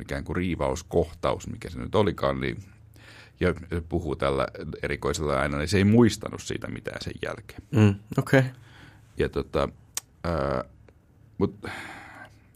ikään 0.01 0.25
kuin 0.25 0.37
riivauskohtaus, 0.37 1.49
mikä 1.49 1.71
se 1.71 1.79
nyt 1.79 1.95
olikaan, 1.95 2.41
niin 2.41 2.57
ja 3.41 3.55
puhuu 3.89 4.17
tällä 4.17 4.49
erikoisella 4.83 5.35
äänellä, 5.35 5.59
niin 5.59 5.69
se 5.69 5.79
ei 5.79 5.85
muistanut 5.85 6.43
siitä 6.43 6.69
mitään 6.69 7.01
sen 7.03 7.15
jälkeen. 7.23 7.63
Mm, 7.71 7.95
Okei. 8.19 8.41
Okay. 8.41 8.53
Ja 9.17 9.29
tota, 9.29 9.69
ää, 10.25 10.65
mut, 11.39 11.57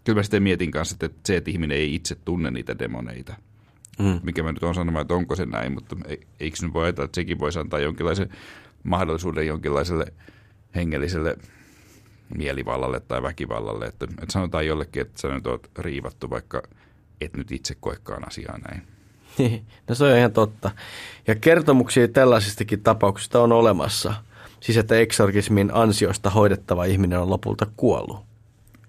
kyllä 0.05 0.19
mä 0.19 0.23
sitten 0.23 0.43
mietin 0.43 0.71
kanssa, 0.71 0.97
että 1.01 1.21
se, 1.27 1.37
että 1.37 1.51
ihminen 1.51 1.79
ei 1.79 1.95
itse 1.95 2.15
tunne 2.15 2.51
niitä 2.51 2.79
demoneita, 2.79 3.35
mm. 4.01 4.21
mikä 4.23 4.43
mä 4.43 4.53
nyt 4.53 4.63
on 4.63 4.75
sanomaan, 4.75 5.03
että 5.03 5.15
onko 5.15 5.37
se 5.37 5.47
näin, 5.47 5.73
mutta 5.73 5.97
eikö 6.41 6.57
nyt 6.63 6.73
voi 6.73 6.85
ajatella, 6.85 7.05
että 7.05 7.15
sekin 7.15 7.39
voisi 7.39 7.59
antaa 7.59 7.81
jonkinlaisen 7.81 8.31
mahdollisuuden 8.83 9.47
jonkinlaiselle 9.47 10.07
hengelliselle 10.75 11.37
mielivallalle 12.37 13.01
tai 13.01 13.23
väkivallalle, 13.23 13.87
että, 13.87 14.05
että 14.05 14.33
sanotaan 14.33 14.67
jollekin, 14.67 15.03
että 15.03 15.21
sä 15.21 15.29
nyt 15.29 15.47
oot 15.47 15.71
riivattu, 15.79 16.31
vaikka 16.31 16.63
et 17.21 17.37
nyt 17.37 17.53
itse 17.53 17.77
koekaan 17.81 18.29
asiaa 18.29 18.59
näin. 18.59 18.83
No 19.89 19.95
se 19.95 20.05
on 20.05 20.19
ihan 20.19 20.33
totta. 20.33 20.71
Ja 21.27 21.35
kertomuksia 21.35 22.09
tällaisistakin 22.09 22.83
tapauksista 22.83 23.43
on 23.43 23.53
olemassa. 23.53 24.15
Siis 24.61 24.79
että 24.79 24.99
eksorkismin 24.99 25.71
ansiosta 25.75 26.31
hoidettava 26.31 26.85
ihminen 26.85 27.19
on 27.19 27.31
lopulta 27.31 27.67
kuollut. 27.77 28.21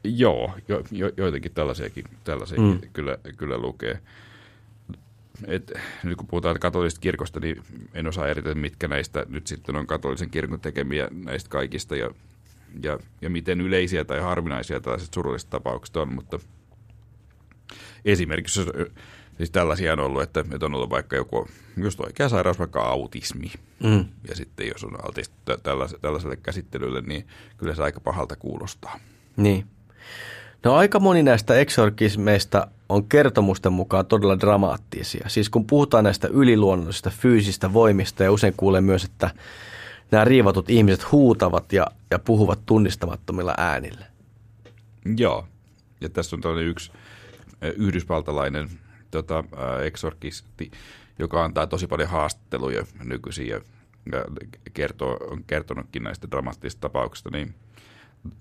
Joo, 0.04 0.54
jo, 0.68 0.84
jo, 0.92 1.12
joitakin 1.18 1.52
tällaisiakin, 1.52 2.04
tällaisiakin 2.24 2.66
mm. 2.66 2.80
kyllä, 2.94 3.18
kyllä 3.38 3.58
lukee. 3.58 4.00
Et, 5.48 5.72
nyt 6.04 6.18
kun 6.18 6.28
puhutaan 6.28 6.60
katolisesta 6.60 7.02
kirkosta, 7.02 7.40
niin 7.40 7.64
en 7.94 8.08
osaa 8.08 8.28
eritellä, 8.28 8.56
mitkä 8.56 8.88
näistä 8.88 9.26
nyt 9.30 9.48
sitten 9.48 9.76
on 9.76 9.88
katolisen 9.88 10.30
kirkon 10.30 10.60
tekemiä 10.60 11.08
näistä 11.12 11.50
kaikista 11.50 11.96
ja, 11.96 12.10
ja, 12.84 13.00
ja 13.22 13.30
miten 13.30 13.62
yleisiä 13.62 14.06
tai 14.06 14.20
harvinaisia 14.20 14.82
tällaiset 14.82 15.14
surulliset 15.14 15.50
tapaukset 15.50 15.98
on, 15.98 16.14
mutta 16.14 16.40
esimerkiksi 18.06 18.62
siis 19.38 19.52
tällaisia 19.52 19.94
on 19.94 20.00
ollut, 20.00 20.22
että, 20.22 20.40
että 20.54 20.66
on 20.66 20.76
ollut 20.76 20.90
vaikka 20.90 21.16
joku 21.16 21.48
just 21.78 22.00
oikea 22.00 22.30
sairaus, 22.30 22.60
vaikka 22.60 22.82
autismi, 22.82 23.52
mm. 23.84 24.06
ja 24.28 24.36
sitten 24.36 24.68
jos 24.68 24.84
on 24.84 25.06
altis 25.06 25.32
tällaiselle, 25.64 26.02
tällaiselle 26.02 26.36
käsittelylle, 26.36 27.02
niin 27.02 27.28
kyllä 27.58 27.76
se 27.76 27.84
aika 27.84 28.00
pahalta 28.00 28.36
kuulostaa. 28.36 29.00
Niin. 29.38 29.66
No 30.64 30.76
aika 30.76 31.00
moni 31.00 31.24
näistä 31.24 31.56
eksorkismeista 31.56 32.68
on 32.90 33.06
kertomusten 33.06 33.74
mukaan 33.74 34.06
todella 34.06 34.40
dramaattisia. 34.40 35.30
Siis 35.30 35.50
kun 35.50 35.68
puhutaan 35.68 36.04
näistä 36.04 36.28
yliluonnollisista 36.28 37.10
fyysistä 37.10 37.74
voimista 37.74 38.24
ja 38.24 38.32
usein 38.32 38.54
kuulee 38.58 38.82
myös, 38.82 39.04
että 39.04 39.30
nämä 40.12 40.26
riivatut 40.26 40.70
ihmiset 40.70 41.12
huutavat 41.12 41.74
ja, 41.74 41.88
ja 42.12 42.20
puhuvat 42.20 42.60
tunnistamattomilla 42.66 43.54
äänillä. 43.58 44.06
Joo, 45.18 45.48
ja 46.02 46.10
tässä 46.10 46.36
on 46.36 46.42
tällainen 46.42 46.68
yksi 46.68 46.92
yhdysvaltalainen 47.76 48.70
tota, 49.12 49.44
eksorkisti, 49.84 50.72
joka 51.20 51.44
antaa 51.44 51.68
tosi 51.68 51.88
paljon 51.88 52.10
haastatteluja 52.10 52.86
nykyisin 53.04 53.48
ja, 53.48 53.62
kertoo, 54.74 55.18
on 55.32 55.44
kertonutkin 55.44 56.04
näistä 56.04 56.28
dramaattisista 56.32 56.82
tapauksista, 56.82 57.30
niin 57.30 57.56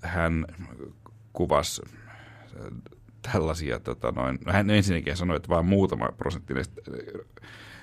hän 0.03 0.47
kuvasi 1.33 1.83
tällaisia, 3.33 3.81
tota 3.81 4.13
noin, 4.13 4.39
no 4.47 4.53
hän 4.53 4.71
ensinnäkin 4.71 5.17
sanoi, 5.17 5.37
että 5.37 5.49
vain 5.49 5.67
muutama 5.67 6.09
prosentti 6.17 6.55
näistä 6.55 6.83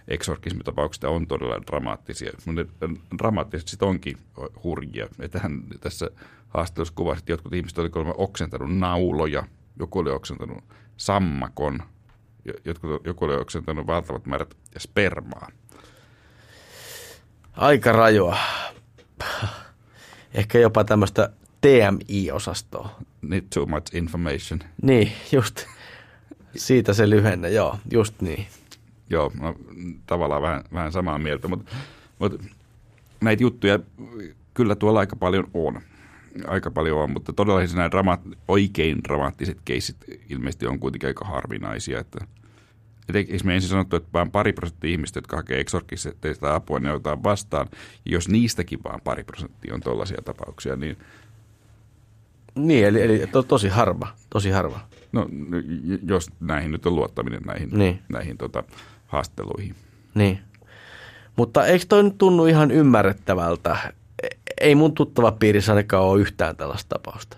eksorkismitapauksista 0.07 1.09
on 1.09 1.27
todella 1.27 1.61
dramaattisia, 1.67 2.31
mutta 2.45 2.89
dramaattiset 3.17 3.67
sitten 3.67 3.87
onkin 3.87 4.17
hurjia. 4.63 5.07
Että 5.19 5.39
hän 5.39 5.63
tässä 5.79 6.09
haastattelussa 6.47 6.93
kuvasi, 6.93 7.19
että 7.19 7.31
jotkut 7.31 7.53
ihmiset 7.53 7.77
olivat 7.77 8.15
oksentanut 8.17 8.77
nauloja, 8.77 9.43
joku 9.79 9.99
oli 9.99 10.11
oksentanut 10.11 10.63
sammakon, 10.97 11.79
jotkut, 12.65 13.05
joku 13.05 13.25
oli 13.25 13.35
oksentanut 13.35 13.87
valtavat 13.87 14.25
määrät 14.25 14.57
spermaa. 14.77 15.47
Aika 17.53 17.91
rajoa. 17.91 18.37
Ehkä 20.33 20.59
jopa 20.59 20.83
tämmöistä 20.83 21.29
TMI-osastoa. 21.61 22.89
Need 23.21 23.43
too 23.53 23.65
much 23.65 23.95
information. 23.95 24.59
Niin, 24.81 25.11
just. 25.31 25.65
Siitä 26.55 26.93
se 26.93 27.09
lyhenne, 27.09 27.49
joo, 27.49 27.79
just 27.91 28.21
niin. 28.21 28.45
Joo, 29.09 29.31
no, 29.39 29.55
tavallaan 30.05 30.41
vähän, 30.41 30.63
vähän 30.73 30.91
samaa 30.91 31.17
mieltä, 31.17 31.47
mutta, 31.47 31.75
mutta 32.19 32.43
näitä 33.21 33.43
juttuja 33.43 33.79
kyllä 34.53 34.75
tuolla 34.75 34.99
aika 34.99 35.15
paljon 35.15 35.47
on. 35.53 35.81
Aika 36.47 36.71
paljon 36.71 36.99
on, 36.99 37.11
mutta 37.11 37.33
todella 37.33 37.59
nämä 37.75 37.87
drama- 37.87 38.35
oikein 38.47 39.03
dramaattiset 39.03 39.57
keisit 39.65 39.97
ilmeisesti 40.29 40.67
on 40.67 40.79
kuitenkin 40.79 41.07
aika 41.07 41.25
harvinaisia. 41.25 41.99
Että, 41.99 42.25
et 43.09 43.15
eikö 43.15 43.37
me 43.43 43.55
ensin 43.55 43.69
sanottu, 43.69 43.95
että 43.95 44.09
vain 44.13 44.31
pari 44.31 44.53
prosenttia 44.53 44.91
ihmistä, 44.91 45.17
jotka 45.17 45.35
hakee 45.37 45.59
eksorkisesta 45.59 46.55
apua, 46.55 46.79
ne 46.79 46.91
otetaan 46.91 47.23
vastaan. 47.23 47.67
Ja 48.05 48.11
jos 48.11 48.29
niistäkin 48.29 48.79
vaan 48.83 49.01
pari 49.03 49.23
prosenttia 49.23 49.73
on 49.73 49.81
tuollaisia 49.81 50.21
tapauksia, 50.25 50.75
niin 50.75 50.97
niin, 52.57 52.85
eli, 52.85 53.01
eli 53.01 53.27
to, 53.31 53.43
tosi 53.43 53.67
harva, 53.67 54.07
tosi 54.29 54.49
harva. 54.49 54.79
No, 55.11 55.29
jos 56.07 56.29
näihin 56.39 56.71
nyt 56.71 56.85
on 56.85 56.95
luottaminen 56.95 57.41
näihin, 57.41 57.69
niin. 57.71 57.99
näihin 58.09 58.37
tota, 58.37 58.63
haasteluihin. 59.07 59.75
Niin. 60.15 60.39
Mutta 61.35 61.65
eikö 61.65 61.85
toi 61.89 62.03
nyt 62.03 62.17
tunnu 62.17 62.45
ihan 62.45 62.71
ymmärrettävältä? 62.71 63.93
Ei 64.61 64.75
mun 64.75 64.93
tuttava 64.93 65.31
piirissä 65.31 65.71
ainakaan 65.71 66.03
ole 66.03 66.21
yhtään 66.21 66.55
tällaista 66.55 66.89
tapausta. 66.89 67.37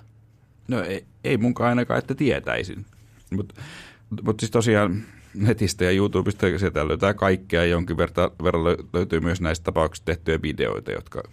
No 0.68 0.84
ei, 0.84 1.06
ei 1.24 1.38
munkaan 1.38 1.70
ainakaan, 1.70 1.98
että 1.98 2.16
tietäisin. 2.16 2.86
Mutta 3.32 3.56
mut 4.24 4.40
siis 4.40 4.52
tosiaan 4.52 5.04
netistä 5.34 5.86
ja 5.86 5.92
YouTubesta 5.92 6.58
sieltä 6.58 6.88
löytää 6.88 7.14
kaikkea. 7.14 7.66
Jonkin 7.66 7.98
verran, 7.98 8.32
verran 8.44 8.64
löytyy 8.94 9.20
myös 9.20 9.42
näistä 9.42 9.64
tapauksista 9.64 10.06
tehtyjä 10.06 10.42
videoita, 10.42 10.92
jotka 10.92 11.24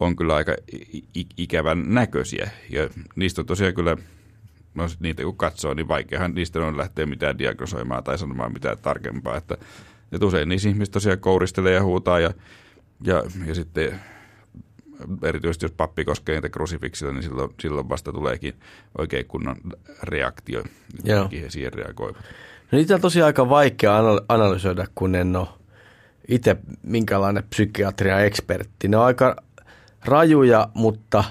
on 0.00 0.16
kyllä 0.16 0.34
aika 0.34 0.56
ikävän 1.36 1.84
näköisiä. 1.86 2.50
Ja 2.70 2.88
niistä 3.16 3.42
on 3.42 3.46
tosiaan 3.46 3.74
kyllä, 3.74 3.96
no 4.74 4.84
niitä 5.00 5.22
kun 5.22 5.36
katsoo, 5.36 5.74
niin 5.74 5.88
vaikeahan 5.88 6.34
niistä 6.34 6.66
on 6.66 6.76
lähteä 6.76 7.06
mitään 7.06 7.38
diagnosoimaan 7.38 8.04
tai 8.04 8.18
sanomaan 8.18 8.52
mitään 8.52 8.78
tarkempaa. 8.78 9.36
Että, 9.36 9.56
että 10.12 10.26
usein 10.26 10.48
niissä 10.48 10.68
ihmiset 10.68 10.92
tosiaan 10.92 11.18
kouristelee 11.18 11.72
ja 11.72 11.82
huutaa 11.82 12.20
ja, 12.20 12.30
ja, 13.04 13.22
ja 13.46 13.54
sitten 13.54 14.00
erityisesti 15.22 15.64
jos 15.64 15.72
pappi 15.72 16.04
koskee 16.04 16.34
niitä 16.34 16.48
krusifiksilla, 16.48 17.12
niin 17.12 17.22
silloin, 17.22 17.50
silloin 17.60 17.88
vasta 17.88 18.12
tuleekin 18.12 18.54
oikein 18.98 19.26
kunnon 19.26 19.56
reaktio, 20.02 20.64
he 21.42 21.50
siihen 21.50 21.72
reagoivat. 21.72 22.24
No 22.72 22.78
niitä 22.78 22.94
on 22.94 23.00
tosiaan 23.00 23.26
aika 23.26 23.48
vaikea 23.48 23.98
analysoida, 24.28 24.86
kun 24.94 25.14
en 25.14 25.36
ole 25.36 25.48
itse 26.28 26.56
minkälainen 26.82 27.44
psykiatria 27.50 28.20
ekspertti. 28.20 28.88
Ne 28.88 28.96
on 28.96 29.04
aika 29.04 29.36
rajuja, 30.06 30.68
mutta 30.74 31.24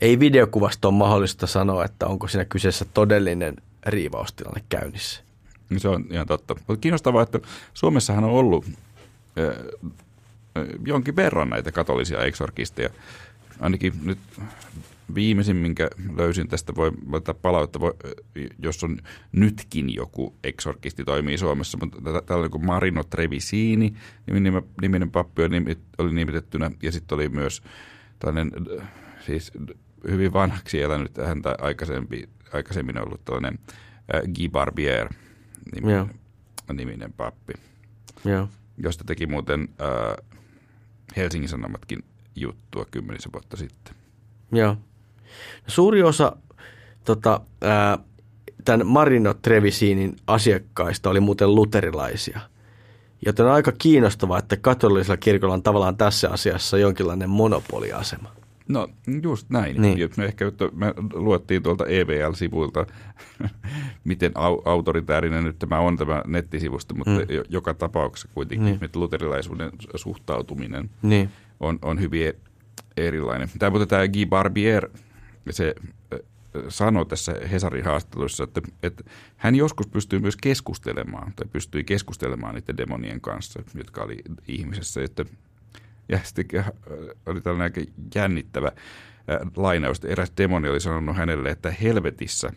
ei 0.00 0.20
videokuvasta 0.20 0.88
ole 0.88 0.96
mahdollista 0.96 1.46
sanoa, 1.46 1.84
että 1.84 2.06
onko 2.06 2.28
siinä 2.28 2.44
kyseessä 2.44 2.84
todellinen 2.94 3.56
riivaustilanne 3.86 4.62
käynnissä. 4.68 5.22
Se 5.76 5.88
on 5.88 6.04
ihan 6.10 6.26
totta. 6.26 6.54
Mutta 6.54 6.80
kiinnostavaa, 6.80 7.22
että 7.22 7.40
Suomessahan 7.74 8.24
on 8.24 8.30
ollut 8.30 8.66
jonkin 10.86 11.16
verran 11.16 11.50
näitä 11.50 11.72
katolisia 11.72 12.24
eksorkisteja. 12.24 12.90
Ainakin 13.60 13.92
nyt 14.04 14.18
viimeisin, 15.14 15.56
minkä 15.56 15.90
löysin 16.16 16.48
tästä, 16.48 16.74
voi 16.74 16.92
laittaa 17.10 17.34
palautetta, 17.34 17.80
voi, 17.80 17.94
jos 18.58 18.84
on 18.84 18.98
nytkin 19.32 19.94
joku 19.94 20.34
eksorkisti 20.44 21.04
toimii 21.04 21.38
Suomessa, 21.38 21.78
mutta 21.80 22.22
tällainen 22.22 22.50
kuin 22.50 22.66
Marino 22.66 23.04
Trevisini, 23.04 23.94
niminen, 24.26 24.62
niminen 24.80 25.10
pappi 25.10 25.42
oli 25.98 26.14
nimitettynä, 26.14 26.70
ja 26.82 26.92
sitten 26.92 27.16
oli 27.16 27.28
myös 27.28 27.62
tällainen 28.20 28.52
siis 29.26 29.52
hyvin 30.08 30.32
vanhaksi 30.32 30.82
elänyt 30.82 31.16
häntä 31.26 31.54
aikaisempi, 31.60 32.28
aikaisemmin 32.52 33.02
ollut 33.02 33.24
tällainen 33.24 33.58
äh, 34.14 34.20
Guy 34.22 34.48
Barbier 34.48 35.08
niminen, 35.74 36.20
niminen 36.72 37.12
pappi, 37.12 37.52
Joo. 38.24 38.48
josta 38.78 39.04
teki 39.04 39.26
muuten 39.26 39.68
äh, 39.80 40.26
Helsingin 41.16 41.48
Sanomatkin 41.48 42.04
juttua 42.36 42.86
kymmenisen 42.90 43.32
vuotta 43.32 43.56
sitten. 43.56 43.94
Joo. 44.52 44.76
Suuri 45.66 46.02
osa 46.02 46.36
tota, 47.04 47.40
ää, 47.62 47.98
tämän 48.64 48.86
Marino 48.86 49.34
Trevisinin 49.34 50.16
asiakkaista 50.26 51.10
oli 51.10 51.20
muuten 51.20 51.54
luterilaisia. 51.54 52.40
Joten 53.26 53.46
on 53.46 53.52
aika 53.52 53.72
kiinnostavaa, 53.78 54.38
että 54.38 54.56
katolisella 54.56 55.16
kirkolla 55.16 55.54
on 55.54 55.62
tavallaan 55.62 55.96
tässä 55.96 56.30
asiassa 56.30 56.78
jonkinlainen 56.78 57.30
monopoliasema. 57.30 58.30
No 58.68 58.88
just 59.22 59.50
näin. 59.50 59.82
Niin. 59.82 60.10
Me 60.16 60.24
ehkä 60.24 60.52
me 60.74 60.94
luettiin 61.12 61.62
tuolta 61.62 61.86
EVL-sivuilta, 61.86 62.86
miten 64.04 64.32
au- 64.36 64.62
autoritäärinen 64.64 65.44
nyt 65.44 65.58
tämä 65.58 65.78
on 65.78 65.96
tämä 65.96 66.22
nettisivusto, 66.26 66.94
mutta 66.94 67.10
Mm. 67.10 67.26
joka 67.48 67.74
tapauksessa 67.74 68.28
kuitenkin, 68.34 68.64
Niin. 68.64 68.84
että 68.84 68.98
luterilaisuuden 68.98 69.70
suhtautuminen 69.94 70.90
Niin. 71.02 71.30
on, 71.60 71.78
on 71.82 72.00
hyvin 72.00 72.26
e- 72.28 72.34
erilainen. 72.96 73.48
Tämä, 73.58 73.70
mutta 73.70 73.86
tämä 73.86 74.08
Guy 74.08 74.26
Barbier, 74.26 74.88
se 75.50 75.74
sanoi 76.68 77.06
tässä 77.06 77.34
Hesarin 77.50 77.84
haastattelussa, 77.84 78.44
että, 78.44 78.60
että 78.82 79.04
hän 79.36 79.54
joskus 79.54 79.86
pystyy 79.86 80.18
myös 80.18 80.36
keskustelemaan, 80.36 81.32
tai 81.36 81.48
pystyi 81.52 81.84
keskustelemaan 81.84 82.54
niiden 82.54 82.76
demonien 82.76 83.20
kanssa, 83.20 83.62
jotka 83.74 84.02
oli 84.02 84.16
ihmisessä. 84.48 85.02
Että, 85.04 85.24
ja 86.08 86.18
sitten 86.24 86.64
oli 87.26 87.40
tällainen 87.40 87.64
aika 87.64 87.92
jännittävä 88.14 88.72
lainaus, 89.56 89.96
että 89.96 90.08
eräs 90.08 90.32
demoni 90.36 90.68
oli 90.68 90.80
sanonut 90.80 91.16
hänelle, 91.16 91.50
että 91.50 91.70
helvetissä 91.70 92.52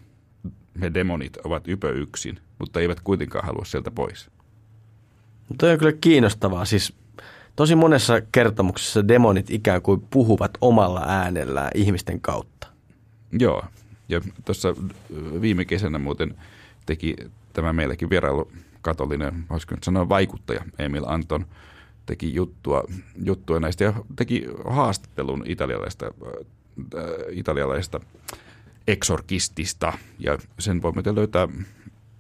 me 0.74 0.94
demonit 0.94 1.38
ovat 1.38 1.68
ypö 1.68 1.89
yksin, 1.89 2.39
mutta 2.60 2.80
eivät 2.80 3.00
kuitenkaan 3.00 3.46
halua 3.46 3.66
sieltä 3.66 3.91
pois. 3.91 4.30
No 5.50 5.56
Toi 5.58 5.72
on 5.72 5.80
kyllä 5.80 5.94
kiinnostavaa. 6.02 6.66
Siis 6.66 6.94
tosi 7.56 7.76
monessa 7.76 8.22
kertomuksessa 8.32 9.08
demonit 9.08 9.50
ikään 9.50 9.82
kuin 9.82 10.02
puhuvat 10.10 10.52
omalla 10.62 11.04
äänellään 11.08 11.72
ihmisten 11.76 12.22
kautta. 12.22 12.68
Joo, 13.39 13.64
ja 14.10 14.22
tuossa 14.45 14.76
viime 15.41 15.66
kesänä 15.66 15.99
muuten 15.99 16.36
teki 16.86 17.16
tämä 17.54 17.74
meillekin 17.74 18.10
vierailu 18.10 18.51
katolinen, 18.82 19.45
voisiko 19.49 19.76
nyt 19.76 19.84
sanoa 19.84 20.10
vaikuttaja 20.10 20.66
Emil 20.80 21.04
Anton, 21.08 21.45
teki 22.06 22.34
juttua, 22.34 22.84
juttua 23.24 23.60
näistä 23.60 23.84
ja 23.84 23.93
teki 24.16 24.45
haastattelun 24.66 25.43
italialaista, 25.45 26.06
äh, 26.06 27.04
italialaista 27.32 27.99
eksorkistista 28.88 29.93
ja 30.20 30.38
sen 30.60 30.82
voi 30.82 30.91
muuten 30.91 31.16
löytää 31.16 31.47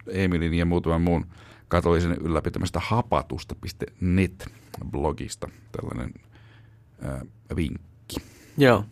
Emilin 0.07 0.53
ja 0.53 0.65
muutaman 0.65 1.01
muun 1.01 1.25
katolisen 1.67 2.17
ylläpitämästä 2.21 2.79
hapatusta.net 2.83 4.47
blogista 4.91 5.49
tällainen 5.71 6.13
äh, 7.05 7.21
vinkki. 7.55 8.15
Joo. 8.57 8.85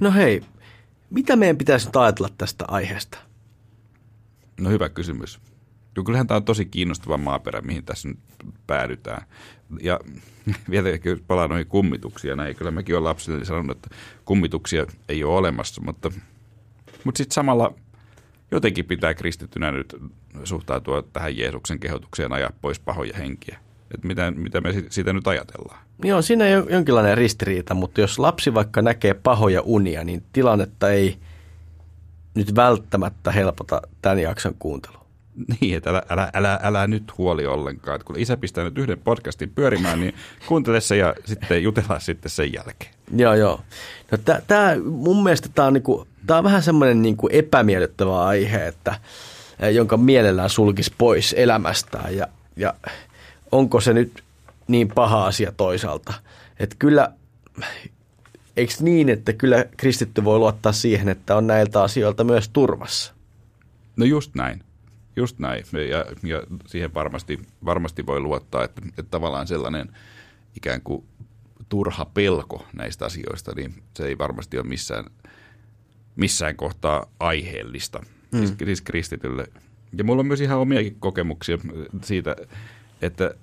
No 0.00 0.12
hei, 0.12 0.42
mitä 1.12 1.36
meidän 1.36 1.56
pitäisi 1.56 1.86
nyt 1.86 1.96
ajatella 1.96 2.28
tästä 2.38 2.64
aiheesta? 2.68 3.18
No 4.60 4.70
hyvä 4.70 4.88
kysymys. 4.88 5.40
Joo, 5.96 6.04
kyllähän 6.04 6.26
tämä 6.26 6.36
on 6.36 6.44
tosi 6.44 6.64
kiinnostava 6.64 7.16
maaperä, 7.16 7.60
mihin 7.60 7.84
tässä 7.84 8.08
nyt 8.08 8.18
päädytään. 8.66 9.26
Ja 9.80 10.00
vielä 10.70 10.88
palaan 11.26 11.50
noihin 11.50 11.66
kummituksiin, 11.66 12.36
näin 12.36 12.56
kyllä 12.56 12.70
mäkin 12.70 12.94
olen 12.94 13.04
lapsille 13.04 13.44
sanonut, 13.44 13.76
että 13.76 13.96
kummituksia 14.24 14.86
ei 15.08 15.24
ole 15.24 15.36
olemassa, 15.36 15.80
mutta, 15.80 16.10
mutta 17.04 17.18
sitten 17.18 17.34
samalla 17.34 17.74
jotenkin 18.50 18.84
pitää 18.84 19.14
kristittynä 19.14 19.70
nyt 19.70 19.96
suhtautua 20.44 21.02
tähän 21.02 21.36
Jeesuksen 21.36 21.78
kehotukseen 21.78 22.32
ajaa 22.32 22.50
pois 22.60 22.80
pahoja 22.80 23.16
henkiä. 23.16 23.58
Että 23.94 24.06
mitä, 24.06 24.30
mitä 24.30 24.60
me 24.60 24.72
si- 24.72 24.86
siitä 24.90 25.12
nyt 25.12 25.26
ajatellaan. 25.28 25.78
Joo, 26.04 26.22
siinä 26.22 26.44
on 26.44 26.66
jonkinlainen 26.70 27.18
ristiriita, 27.18 27.74
mutta 27.74 28.00
jos 28.00 28.18
lapsi 28.18 28.54
vaikka 28.54 28.82
näkee 28.82 29.14
pahoja 29.14 29.62
unia, 29.62 30.04
niin 30.04 30.22
tilannetta 30.32 30.90
ei 30.90 31.18
nyt 32.34 32.54
välttämättä 32.54 33.32
helpota 33.32 33.82
tämän 34.02 34.18
jakson 34.18 34.54
kuuntelu. 34.58 34.96
Niin, 35.60 35.76
että 35.76 35.90
älä, 35.90 36.02
älä, 36.10 36.30
älä, 36.34 36.60
älä 36.62 36.86
nyt 36.86 37.18
huoli 37.18 37.46
ollenkaan. 37.46 37.94
Että 37.94 38.06
kun 38.06 38.18
isä 38.18 38.36
pistää 38.36 38.64
nyt 38.64 38.78
yhden 38.78 38.98
podcastin 38.98 39.50
pyörimään, 39.50 40.00
niin 40.00 40.14
kuuntele 40.46 40.80
se 40.80 40.96
ja 40.96 41.14
sitten 41.24 41.62
jutellaan 41.62 42.00
sitten 42.00 42.30
sen 42.30 42.52
jälkeen. 42.52 42.94
Joo, 43.16 43.34
joo. 43.34 43.60
No 44.10 44.18
tää, 44.18 44.42
tää, 44.46 44.76
mun 44.84 45.22
mielestä 45.22 45.48
tämä 45.54 45.68
on, 45.68 45.72
niinku, 45.72 46.06
tää 46.26 46.38
on 46.38 46.44
vähän 46.44 46.62
semmoinen 46.62 47.02
niinku 47.02 47.28
epämiellyttävä 47.32 48.24
aihe, 48.24 48.66
että, 48.66 48.94
eh, 49.60 49.74
jonka 49.74 49.96
mielellään 49.96 50.50
sulkisi 50.50 50.92
pois 50.98 51.34
elämästään. 51.38 52.16
Ja, 52.16 52.26
ja 52.56 52.74
onko 53.52 53.80
se 53.80 53.92
nyt 53.92 54.22
niin 54.68 54.88
paha 54.88 55.26
asia 55.26 55.52
toisaalta? 55.52 56.14
Että 56.58 56.76
kyllä, 56.78 57.12
eikö 58.56 58.74
niin, 58.80 59.08
että 59.08 59.32
kyllä 59.32 59.64
kristitty 59.76 60.24
voi 60.24 60.38
luottaa 60.38 60.72
siihen, 60.72 61.08
että 61.08 61.36
on 61.36 61.46
näiltä 61.46 61.82
asioilta 61.82 62.24
myös 62.24 62.48
turvassa? 62.48 63.14
No 63.96 64.04
just 64.04 64.34
näin. 64.34 64.64
Just 65.16 65.38
näin. 65.38 65.64
Ja, 65.90 66.04
ja 66.22 66.42
siihen 66.66 66.94
varmasti, 66.94 67.40
varmasti 67.64 68.06
voi 68.06 68.20
luottaa, 68.20 68.64
että, 68.64 68.82
että 68.88 69.02
tavallaan 69.02 69.46
sellainen 69.46 69.88
ikään 70.56 70.80
kuin 70.80 71.04
turha 71.68 72.04
pelko 72.04 72.66
näistä 72.72 73.04
asioista, 73.04 73.52
niin 73.56 73.74
se 73.96 74.06
ei 74.06 74.18
varmasti 74.18 74.58
ole 74.58 74.66
missään, 74.66 75.04
missään 76.16 76.56
kohtaa 76.56 77.06
aiheellista 77.20 78.00
mm. 78.32 78.38
siis, 78.38 78.54
siis 78.64 78.80
kristitylle. 78.80 79.46
Ja 79.98 80.04
mulla 80.04 80.20
on 80.20 80.26
myös 80.26 80.40
ihan 80.40 80.58
omiakin 80.58 80.96
kokemuksia 81.00 81.58
siitä, 82.02 82.36
että, 83.02 83.34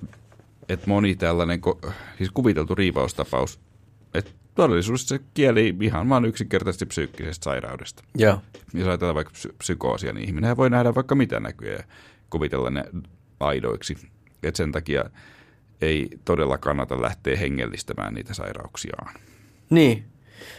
että 0.69 0.87
moni 0.87 1.15
tällainen 1.15 1.61
siis 2.17 2.31
kuviteltu 2.33 2.75
riivaustapaus, 2.75 3.59
että 4.13 4.31
todellisuudessa 4.55 5.07
se 5.07 5.23
kieli 5.33 5.75
ihan 5.81 6.09
vaan 6.09 6.25
yksinkertaisesti 6.25 6.85
psyykkisestä 6.85 7.43
sairaudesta 7.43 8.03
Joo. 8.15 8.41
jos 8.73 8.87
ajatellaan 8.87 9.15
vaikka 9.15 9.33
psy- 9.33 9.55
psykoosia, 9.57 10.13
niin 10.13 10.25
ihminen 10.25 10.57
voi 10.57 10.69
nähdä 10.69 10.95
vaikka 10.95 11.15
mitä 11.15 11.39
näkyjä 11.39 11.73
ja 11.73 11.83
kuvitella 12.29 12.69
ne 12.69 12.83
aidoiksi. 13.39 13.97
Et 14.43 14.55
sen 14.55 14.71
takia 14.71 15.03
ei 15.81 16.09
todella 16.25 16.57
kannata 16.57 17.01
lähteä 17.01 17.37
hengellistämään 17.37 18.13
niitä 18.13 18.33
sairauksiaan. 18.33 19.13
Niin, 19.69 20.05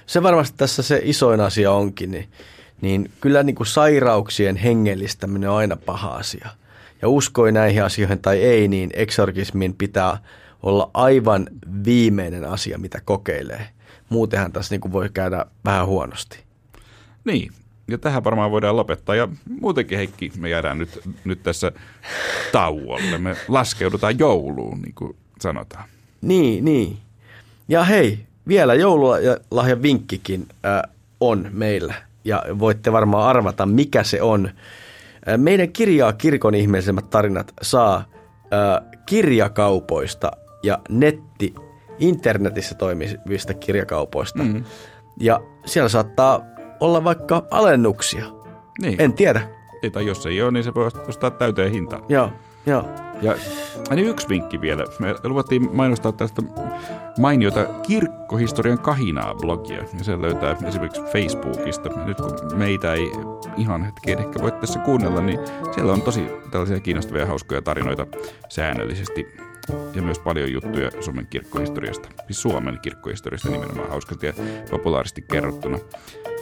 se 0.07 0.23
varmasti 0.23 0.59
tässä 0.59 0.83
se 0.83 1.01
isoin 1.05 1.41
asia 1.41 1.73
onkin, 1.73 2.11
niin, 2.11 2.29
niin 2.81 3.11
kyllä 3.21 3.43
niin 3.43 3.57
kuin 3.57 3.67
sairauksien 3.67 4.57
hengellistäminen 4.57 5.51
on 5.51 5.57
aina 5.57 5.77
paha 5.77 6.09
asia. 6.09 6.49
Ja 7.03 7.09
uskoi 7.09 7.53
näihin 7.53 7.85
asioihin 7.85 8.19
tai 8.19 8.39
ei, 8.39 8.69
niin 8.69 8.91
eksorkismin 8.95 9.75
pitää 9.75 10.19
olla 10.63 10.91
aivan 10.95 11.47
viimeinen 11.85 12.45
asia, 12.45 12.79
mitä 12.79 13.01
kokeilee. 13.05 13.69
Muutenhan 14.09 14.53
tässä 14.53 14.75
niin 14.75 14.81
kuin 14.81 14.93
voi 14.93 15.09
käydä 15.15 15.47
vähän 15.65 15.87
huonosti. 15.87 16.39
Niin, 17.25 17.53
ja 17.89 17.99
tähän 17.99 18.25
varmaan 18.25 18.51
voidaan 18.51 18.77
lopettaa. 18.77 19.15
Ja 19.15 19.29
muutenkin 19.61 19.99
Heikki, 19.99 20.33
me 20.37 20.49
jäädään 20.49 20.79
nyt, 20.79 21.01
nyt 21.25 21.43
tässä 21.43 21.73
tauolle. 22.53 23.19
Me 23.19 23.37
laskeudutaan 23.49 24.19
jouluun, 24.19 24.83
niin 24.83 24.95
kuin 24.95 25.17
sanotaan. 25.41 25.85
Niin, 26.21 26.65
niin. 26.65 26.99
Ja 27.69 27.85
hei, 27.85 28.19
vielä 28.49 28.75
joululahjan 28.75 29.83
vinkkikin 29.83 30.47
äh, 30.65 30.83
on 31.21 31.49
meillä. 31.53 31.95
Ja 32.25 32.43
voitte 32.59 32.93
varmaan 32.93 33.29
arvata, 33.29 33.67
mikä 33.67 34.03
se 34.05 34.23
on. 34.23 34.51
Meidän 35.37 35.73
kirjaa 35.73 36.13
Kirkon 36.13 36.55
ihmeellisemmät 36.55 37.11
tarinat 37.11 37.53
saa 37.63 37.97
äh, 37.97 38.91
kirjakaupoista 39.07 40.31
ja 40.63 40.79
netti, 40.89 41.55
internetissä 41.99 42.75
toimivista 42.75 43.55
kirjakaupoista. 43.55 44.43
Mm. 44.43 44.65
Ja 45.21 45.41
siellä 45.67 45.89
saattaa 45.89 46.41
olla 46.81 47.05
vaikka 47.05 47.47
alennuksia. 47.51 48.25
Niin, 48.83 49.01
En 49.01 49.13
tiedä. 49.13 49.49
Ei, 49.83 49.91
tai 49.91 50.07
jos 50.07 50.27
ei 50.27 50.43
ole, 50.43 50.51
niin 50.51 50.65
se 50.65 50.75
voi 50.75 50.91
ostaa 51.09 51.31
täyteen 51.31 51.73
hintaan. 51.73 52.03
Joo, 52.09 52.31
joo. 52.67 52.85
Ja 53.23 53.35
niin 53.91 54.09
yksi 54.09 54.29
vinkki 54.29 54.61
vielä. 54.61 54.85
Me 54.99 55.15
luvattiin 55.25 55.77
mainostaa 55.77 56.13
tästä 56.13 56.43
mainiota 57.19 57.65
kirkkohistorian 57.65 58.79
kahinaa 58.79 59.35
blogia. 59.35 59.79
Ja 59.99 60.05
se 60.05 60.23
löytää 60.23 60.57
esimerkiksi 60.67 61.03
Facebookista. 61.03 61.91
Nyt 62.05 62.17
kun 62.17 62.59
meitä 62.59 62.93
ei 62.93 63.13
ihan 63.57 63.85
hetkeen 63.85 64.19
ehkä 64.19 64.43
voi 64.43 64.53
tässä 64.53 64.79
kuunnella, 64.79 65.21
niin 65.21 65.39
siellä 65.75 65.93
on 65.93 66.03
tosi 66.03 66.27
tällaisia 66.51 66.81
kiinnostavia 66.81 67.23
ja 67.23 67.27
hauskoja 67.27 67.63
tarinoita 67.63 68.07
säännöllisesti. 68.49 69.27
Ja 69.95 70.03
myös 70.03 70.19
paljon 70.19 70.53
juttuja 70.53 70.91
Suomen 71.01 71.27
kirkkohistoriasta. 71.27 72.09
Siis 72.27 72.43
Suomen 72.43 72.79
kirkkohistoriasta 72.83 73.51
nimenomaan 73.51 73.91
hauskasti 73.91 74.27
ja 74.27 74.33
populaaristi 74.71 75.23
kerrottuna. 75.23 75.79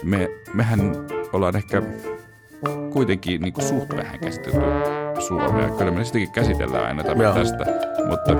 Me, 0.03 0.29
mehän 0.53 0.79
ollaan 1.33 1.55
ehkä 1.55 1.81
kuitenkin 2.93 3.41
niin 3.41 3.53
kuin 3.53 3.65
suht 3.65 3.95
vähän 3.95 4.19
käsitelty 4.19 4.59
Suomea. 5.19 5.69
Kyllä 5.69 5.91
me 5.91 6.03
sitäkin 6.05 6.31
käsitellään 6.31 6.85
aina 6.85 7.03
tämä 7.03 7.23
Joo. 7.23 7.33
tästä, 7.33 7.65
mutta 8.09 8.35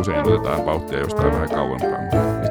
usein 0.00 0.26
otetaan 0.28 0.66
vauhtia 0.66 0.98
jostain 0.98 1.32
vähän 1.32 1.50
kauempaa. 1.50 1.98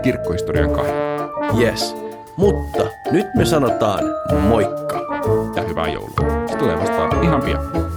Kirkkohistorian 0.02 0.70
kahden 0.70 1.12
Yes. 1.60 1.96
Mutta 2.36 2.84
nyt 3.12 3.28
me 3.36 3.46
sanotaan 3.46 4.04
moikka. 4.48 5.02
ja 5.56 5.62
hyvää 5.62 5.88
joulua. 5.88 6.48
Se 6.48 6.58
tulee 6.58 6.80
vastaan 6.80 7.24
ihan 7.24 7.42
pian. 7.42 7.91